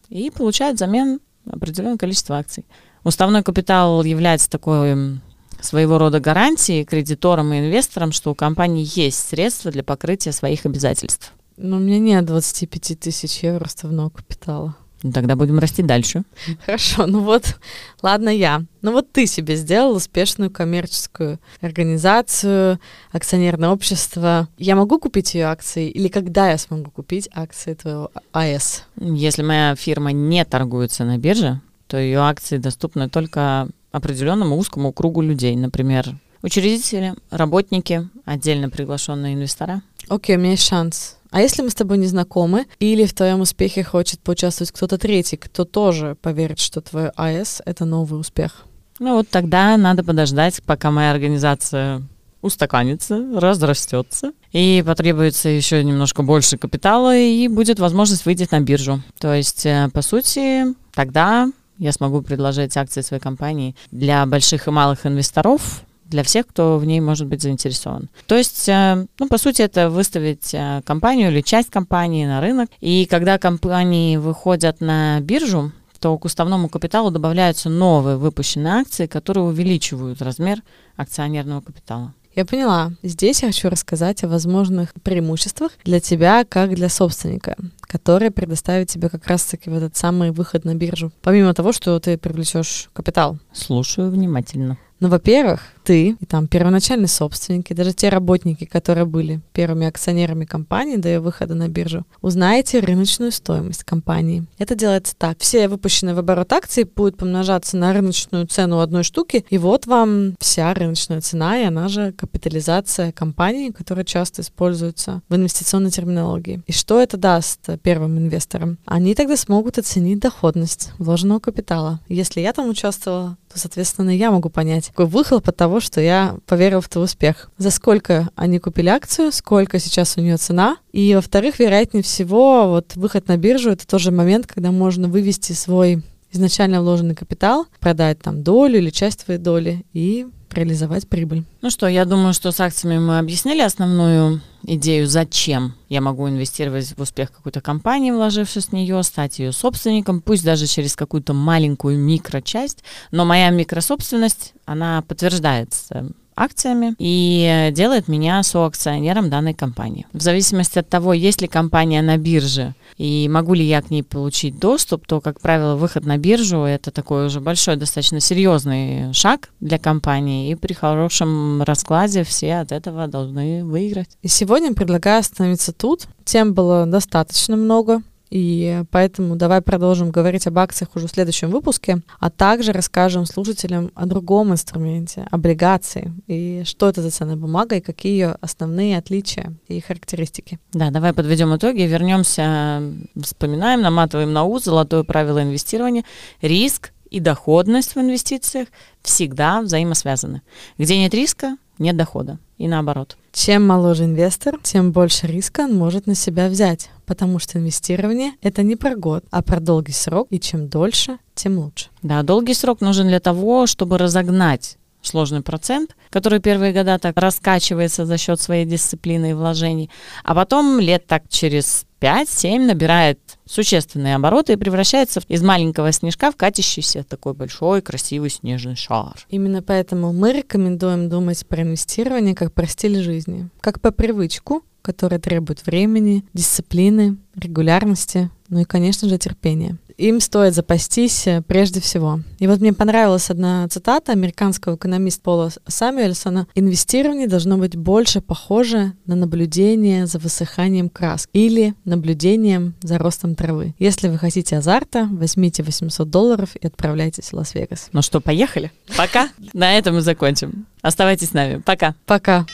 и 0.09 0.29
получают 0.29 0.77
взамен 0.77 1.19
определенное 1.49 1.97
количество 1.97 2.37
акций. 2.37 2.65
Уставной 3.03 3.43
капитал 3.43 4.03
является 4.03 4.49
такой 4.49 5.19
своего 5.59 5.97
рода 5.97 6.19
гарантией 6.19 6.85
кредиторам 6.85 7.53
и 7.53 7.59
инвесторам, 7.59 8.11
что 8.11 8.31
у 8.31 8.35
компании 8.35 8.87
есть 8.95 9.29
средства 9.29 9.71
для 9.71 9.83
покрытия 9.83 10.31
своих 10.31 10.65
обязательств. 10.65 11.33
Но 11.57 11.77
у 11.77 11.79
меня 11.79 11.99
нет 11.99 12.25
25 12.25 12.99
тысяч 12.99 13.43
евро 13.43 13.65
уставного 13.65 14.09
капитала. 14.09 14.75
Ну, 15.03 15.11
тогда 15.11 15.35
будем 15.35 15.59
расти 15.59 15.83
дальше. 15.83 16.23
Хорошо, 16.65 17.05
ну 17.05 17.19
вот, 17.19 17.57
ладно 18.01 18.29
я. 18.29 18.63
Ну 18.81 18.93
вот 18.93 19.11
ты 19.11 19.27
себе 19.27 19.57
сделал 19.57 19.95
успешную 19.95 20.49
коммерческую 20.49 21.39
организацию, 21.59 22.79
акционерное 23.11 23.69
общество. 23.69 24.47
Я 24.57 24.75
могу 24.77 24.99
купить 24.99 25.35
ее 25.35 25.45
акции 25.45 25.89
или 25.89 26.07
когда 26.07 26.49
я 26.49 26.57
смогу 26.57 26.89
купить 26.89 27.29
акции 27.33 27.73
твоего 27.73 28.11
АЭС? 28.31 28.85
Если 28.97 29.43
моя 29.43 29.75
фирма 29.75 30.13
не 30.13 30.45
торгуется 30.45 31.03
на 31.03 31.17
бирже, 31.17 31.59
то 31.87 31.97
ее 31.97 32.19
акции 32.19 32.57
доступны 32.57 33.09
только 33.09 33.67
определенному 33.91 34.57
узкому 34.57 34.93
кругу 34.93 35.21
людей, 35.21 35.55
например, 35.57 36.15
учредители, 36.41 37.13
работники, 37.29 38.07
отдельно 38.25 38.69
приглашенные 38.69 39.33
инвестора. 39.33 39.81
Окей, 40.07 40.35
okay, 40.35 40.39
у 40.39 40.41
меня 40.41 40.51
есть 40.51 40.65
шанс 40.65 41.17
а 41.33 41.41
если 41.41 41.63
мы 41.63 41.71
с 41.71 41.75
тобой 41.75 41.97
не 41.97 42.05
знакомы, 42.05 42.67
или 42.79 43.05
в 43.05 43.13
твоем 43.15 43.41
успехе 43.41 43.83
хочет 43.83 44.19
поучаствовать 44.19 44.71
кто-то 44.71 44.99
третий, 44.99 45.35
кто 45.35 45.65
тоже 45.65 46.15
поверит, 46.21 46.59
что 46.59 46.79
твой 46.79 47.09
АЭС— 47.09 47.63
это 47.65 47.85
новый 47.85 48.19
успех? 48.19 48.65
Ну 48.99 49.15
вот 49.15 49.29
тогда 49.29 49.75
надо 49.77 50.03
подождать, 50.03 50.61
пока 50.63 50.91
моя 50.91 51.11
организация 51.11 52.03
устаканится, 52.43 53.19
разрастется, 53.33 54.33
и 54.51 54.83
потребуется 54.85 55.49
еще 55.49 55.83
немножко 55.83 56.21
больше 56.21 56.59
капитала, 56.59 57.17
и 57.17 57.47
будет 57.47 57.79
возможность 57.79 58.27
выйти 58.27 58.47
на 58.51 58.59
биржу. 58.59 59.01
То 59.17 59.33
есть, 59.33 59.65
э, 59.65 59.89
по 59.91 60.03
сути, 60.03 60.65
тогда 60.93 61.51
я 61.79 61.91
смогу 61.93 62.21
предложить 62.21 62.77
акции 62.77 63.01
своей 63.01 63.21
компании 63.21 63.75
для 63.89 64.23
больших 64.27 64.67
и 64.67 64.71
малых 64.71 65.07
инвесторов 65.07 65.81
для 66.13 66.23
всех, 66.23 66.47
кто 66.47 66.77
в 66.77 66.85
ней 66.85 67.01
может 67.01 67.27
быть 67.27 67.41
заинтересован. 67.41 68.09
То 68.27 68.35
есть, 68.35 68.69
э, 68.69 69.05
ну, 69.19 69.27
по 69.27 69.37
сути, 69.37 69.61
это 69.61 69.89
выставить 69.89 70.53
э, 70.53 70.81
компанию 70.85 71.31
или 71.31 71.41
часть 71.41 71.69
компании 71.69 72.25
на 72.25 72.39
рынок. 72.39 72.69
И 72.79 73.05
когда 73.05 73.37
компании 73.37 74.17
выходят 74.17 74.79
на 74.79 75.19
биржу, 75.19 75.71
то 75.99 76.17
к 76.17 76.25
уставному 76.25 76.69
капиталу 76.69 77.11
добавляются 77.11 77.69
новые 77.69 78.17
выпущенные 78.17 78.73
акции, 78.73 79.07
которые 79.07 79.45
увеличивают 79.45 80.21
размер 80.21 80.61
акционерного 80.97 81.61
капитала. 81.61 82.13
Я 82.35 82.45
поняла. 82.45 82.91
Здесь 83.03 83.43
я 83.43 83.49
хочу 83.49 83.69
рассказать 83.69 84.23
о 84.23 84.27
возможных 84.27 84.93
преимуществах 85.03 85.71
для 85.85 85.99
тебя, 85.99 86.45
как 86.45 86.73
для 86.73 86.89
собственника, 86.89 87.55
которые 87.93 88.31
предоставят 88.31 88.89
тебе 88.89 89.07
как 89.07 89.27
раз-таки 89.27 89.69
в 89.69 89.73
этот 89.75 89.95
самый 89.95 90.31
выход 90.31 90.65
на 90.65 90.73
биржу. 90.73 91.11
Помимо 91.21 91.53
того, 91.53 91.71
что 91.71 91.99
ты 91.99 92.17
привлечешь 92.17 92.89
капитал. 92.91 93.37
Слушаю 93.53 94.09
внимательно. 94.09 94.79
Ну, 95.03 95.09
во-первых, 95.09 95.59
ты 95.83 96.15
и 96.17 96.25
там 96.25 96.47
первоначальные 96.47 97.09
собственники, 97.09 97.73
даже 97.73 97.91
те 97.91 98.07
работники, 98.07 98.63
которые 98.63 99.03
были 99.03 99.41
первыми 99.51 99.85
акционерами 99.85 100.45
компании 100.45 100.95
до 100.95 101.09
ее 101.09 101.19
выхода 101.19 101.55
на 101.55 101.67
биржу, 101.67 102.05
узнаете 102.21 102.79
рыночную 102.79 103.33
стоимость 103.33 103.83
компании. 103.83 104.45
Это 104.59 104.75
делается 104.75 105.13
так. 105.17 105.39
Все 105.39 105.67
выпущенные 105.67 106.15
в 106.15 106.19
оборот 106.19 106.53
акции 106.53 106.83
будут 106.83 107.17
помножаться 107.17 107.75
на 107.75 107.91
рыночную 107.91 108.47
цену 108.47 108.79
одной 108.79 109.03
штуки, 109.03 109.45
и 109.49 109.57
вот 109.57 109.87
вам 109.87 110.35
вся 110.39 110.73
рыночная 110.73 111.19
цена, 111.19 111.59
и 111.59 111.65
она 111.65 111.89
же 111.89 112.13
капитализация 112.13 113.11
компании, 113.11 113.71
которая 113.71 114.05
часто 114.05 114.41
используется 114.41 115.21
в 115.27 115.35
инвестиционной 115.35 115.91
терминологии. 115.91 116.61
И 116.65 116.71
что 116.71 117.01
это 117.01 117.17
даст 117.17 117.59
первым 117.83 118.17
инвесторам? 118.17 118.79
Они 118.85 119.13
тогда 119.13 119.37
смогут 119.37 119.77
оценить 119.77 120.19
доходность 120.19 120.91
вложенного 120.97 121.39
капитала. 121.39 121.99
Если 122.07 122.41
я 122.41 122.53
там 122.53 122.69
участвовала, 122.69 123.37
то, 123.51 123.59
соответственно, 123.59 124.09
я 124.09 124.31
могу 124.31 124.49
понять, 124.49 124.87
какой 124.87 125.05
выхлоп 125.05 125.47
от 125.47 125.55
того, 125.55 125.79
что 125.79 126.01
я 126.01 126.37
поверил 126.47 126.81
в 126.81 126.89
твой 126.89 127.05
успех. 127.05 127.51
За 127.57 127.69
сколько 127.69 128.29
они 128.35 128.57
купили 128.57 128.89
акцию, 128.89 129.31
сколько 129.31 129.77
сейчас 129.77 130.17
у 130.17 130.21
нее 130.21 130.37
цена. 130.37 130.77
И, 130.91 131.13
во-вторых, 131.13 131.59
вероятнее 131.59 132.01
всего, 132.01 132.69
вот 132.69 132.95
выход 132.95 133.27
на 133.27 133.37
биржу— 133.37 133.69
это 133.71 133.85
тоже 133.85 134.11
момент, 134.11 134.47
когда 134.47 134.71
можно 134.71 135.07
вывести 135.07 135.51
свой 135.51 136.01
изначально 136.31 136.81
вложенный 136.81 137.15
капитал, 137.15 137.67
продать 137.79 138.19
там 138.19 138.43
долю 138.43 138.79
или 138.79 138.89
часть 138.89 139.23
твоей 139.23 139.39
доли 139.39 139.85
и 139.93 140.27
реализовать 140.53 141.07
прибыль. 141.07 141.43
Ну 141.61 141.69
что, 141.69 141.87
я 141.87 142.05
думаю, 142.05 142.33
что 142.33 142.51
с 142.51 142.59
акциями 142.59 142.99
мы 142.99 143.19
объяснили 143.19 143.61
основную 143.61 144.41
идею, 144.63 145.07
зачем 145.07 145.75
я 145.89 146.01
могу 146.01 146.27
инвестировать 146.27 146.93
в 146.95 147.01
успех 147.01 147.31
какой-то 147.31 147.61
компании, 147.61 148.11
вложившись 148.11 148.67
в 148.67 148.73
нее, 148.73 149.01
стать 149.03 149.39
ее 149.39 149.51
собственником, 149.51 150.21
пусть 150.21 150.43
даже 150.43 150.67
через 150.67 150.95
какую-то 150.95 151.33
маленькую 151.33 151.97
микрочасть, 151.97 152.83
но 153.11 153.25
моя 153.25 153.49
микрособственность, 153.49 154.53
она 154.65 155.01
подтверждается 155.01 156.11
акциями 156.35 156.95
и 156.97 157.69
делает 157.73 158.07
меня 158.07 158.41
соакционером 158.43 159.29
данной 159.29 159.53
компании. 159.53 160.05
В 160.13 160.21
зависимости 160.21 160.79
от 160.79 160.89
того, 160.89 161.13
есть 161.13 161.41
ли 161.41 161.47
компания 161.47 162.01
на 162.01 162.17
бирже 162.17 162.75
и 162.97 163.27
могу 163.29 163.53
ли 163.53 163.65
я 163.65 163.81
к 163.81 163.89
ней 163.89 164.03
получить 164.03 164.59
доступ, 164.59 165.07
то, 165.07 165.21
как 165.21 165.39
правило, 165.39 165.75
выход 165.75 166.05
на 166.05 166.17
биржу— 166.17 166.57
это 166.63 166.91
такой 166.91 167.25
уже 167.25 167.39
большой, 167.39 167.75
достаточно 167.75 168.19
серьезный 168.19 169.13
шаг 169.13 169.49
для 169.59 169.79
компании, 169.79 170.51
и 170.51 170.55
при 170.55 170.73
хорошем 170.73 171.63
раскладе 171.63 172.23
все 172.23 172.55
от 172.55 172.71
этого 172.71 173.07
должны 173.07 173.65
выиграть. 173.65 174.09
И 174.21 174.27
сегодня 174.27 174.73
предлагаю 174.73 175.19
остановиться 175.19 175.73
тут. 175.73 176.07
Тем 176.25 176.53
было 176.53 176.85
достаточно 176.85 177.55
много. 177.55 178.01
И 178.33 178.83
поэтому 178.89 179.35
давай 179.35 179.61
продолжим 179.61 180.09
говорить 180.09 180.47
об 180.47 180.57
акциях 180.57 180.95
уже 180.95 181.05
в 181.05 181.11
следующем 181.11 181.51
выпуске, 181.51 182.01
а 182.19 182.31
также 182.31 182.71
расскажем 182.71 183.27
слушателям 183.27 183.91
о 183.93 184.07
другом 184.07 184.53
инструменте, 184.53 185.27
облигации, 185.29 186.11
и 186.25 186.63
что 186.65 186.89
это 186.89 187.03
за 187.03 187.11
ценная 187.11 187.35
бумага, 187.35 187.75
и 187.75 187.79
какие 187.79 188.13
ее 188.13 188.37
основные 188.41 188.97
отличия 188.97 189.53
и 189.67 189.79
характеристики. 189.79 190.57
Да, 190.71 190.89
давай 190.89 191.13
подведем 191.13 191.55
итоги, 191.55 191.83
вернемся, 191.83 192.81
вспоминаем, 193.21 193.81
наматываем 193.81 194.33
на 194.33 194.45
ус 194.45 194.63
золотое 194.63 195.03
правило 195.03 195.43
инвестирования. 195.43 196.03
Риск 196.41 196.91
и 197.11 197.19
доходность 197.19 197.93
в 197.93 197.99
инвестициях 197.99 198.67
всегда 199.03 199.61
взаимосвязаны. 199.61 200.41
Где 200.79 200.97
нет 200.97 201.13
риска, 201.13 201.57
нет 201.79 201.97
дохода. 201.97 202.39
И 202.57 202.67
наоборот. 202.67 203.17
Чем 203.31 203.65
моложе 203.65 204.05
инвестор, 204.05 204.59
тем 204.61 204.91
больше 204.91 205.27
риска 205.27 205.61
он 205.61 205.75
может 205.75 206.07
на 206.07 206.15
себя 206.15 206.47
взять, 206.47 206.89
потому 207.05 207.39
что 207.39 207.59
инвестирование— 207.59 208.33
это 208.41 208.63
не 208.63 208.75
про 208.75 208.95
год, 208.95 209.25
а 209.31 209.41
про 209.41 209.59
долгий 209.59 209.91
срок, 209.91 210.27
и 210.29 210.39
чем 210.39 210.69
дольше, 210.69 211.17
тем 211.33 211.57
лучше. 211.57 211.87
Да, 212.01 212.21
долгий 212.23 212.53
срок 212.53 212.79
нужен 212.81 213.07
для 213.07 213.19
того, 213.19 213.65
чтобы 213.65 213.97
разогнать 213.97 214.77
сложный 215.05 215.41
процент, 215.41 215.95
который 216.09 216.39
первые 216.39 216.73
года 216.73 216.97
так 216.99 217.17
раскачивается 217.17 218.05
за 218.05 218.17
счет 218.17 218.39
своей 218.39 218.65
дисциплины 218.65 219.31
и 219.31 219.33
вложений, 219.33 219.89
а 220.23 220.35
потом 220.35 220.79
лет 220.79 221.05
так 221.07 221.23
через 221.29 221.85
5-7 222.01 222.65
набирает 222.65 223.19
существенные 223.45 224.15
обороты 224.15 224.53
и 224.53 224.57
превращается 224.57 225.21
из 225.29 225.41
маленького 225.41 225.91
снежка 225.93 226.31
в 226.31 226.35
катящийся 226.35 227.03
такой 227.03 227.33
большой 227.33 227.81
красивый 227.81 228.29
снежный 228.29 228.75
шар. 228.75 229.15
Именно 229.29 229.61
поэтому 229.61 230.11
мы 230.11 230.33
рекомендуем 230.33 231.07
думать 231.07 231.45
про 231.47 231.61
инвестирование 231.61 232.35
как 232.35 232.53
про 232.53 232.67
стиль 232.67 233.01
жизни, 233.01 233.49
как 233.61 233.79
по 233.79 233.91
привычку, 233.91 234.63
которая 234.81 235.19
требует 235.19 235.65
времени, 235.65 236.25
дисциплины, 236.33 237.15
регулярности, 237.35 238.29
ну 238.49 238.59
и, 238.59 238.65
конечно 238.65 239.07
же, 239.07 239.17
терпения 239.17 239.77
им 240.03 240.19
стоит 240.19 240.53
запастись 240.53 241.27
э, 241.27 241.41
прежде 241.41 241.79
всего. 241.79 242.19
И 242.39 242.47
вот 242.47 242.59
мне 242.59 242.73
понравилась 242.73 243.29
одна 243.29 243.67
цитата 243.69 244.11
американского 244.11 244.75
экономиста 244.75 245.21
Пола 245.21 245.51
Самюэльсона. 245.65 246.47
«Инвестирование 246.55 247.27
должно 247.27 247.57
быть 247.57 247.77
больше 247.77 248.19
похоже 248.19 248.93
на 249.05 249.15
наблюдение 249.15 250.05
за 250.05 250.19
высыханием 250.19 250.89
красок 250.89 251.29
или 251.31 251.73
наблюдением 251.85 252.75
за 252.81 252.97
ростом 252.97 253.35
травы. 253.35 253.75
Если 253.79 254.09
вы 254.09 254.17
хотите 254.17 254.57
азарта, 254.57 255.07
возьмите 255.09 255.63
800 255.63 256.09
долларов 256.09 256.55
и 256.57 256.67
отправляйтесь 256.67 257.29
в 257.29 257.33
Лас-Вегас». 257.33 257.89
Ну 257.93 258.01
что, 258.01 258.19
поехали? 258.19 258.71
Пока. 258.97 259.29
На 259.53 259.77
этом 259.77 259.95
мы 259.95 260.01
закончим. 260.01 260.65
Оставайтесь 260.81 261.29
с 261.29 261.33
нами. 261.33 261.61
Пока. 261.61 261.95
Пока. 262.05 262.45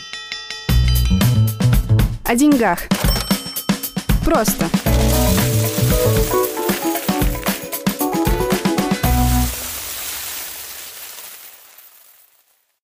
О 2.25 2.35
деньгах. 2.35 2.81
Просто. 4.23 4.67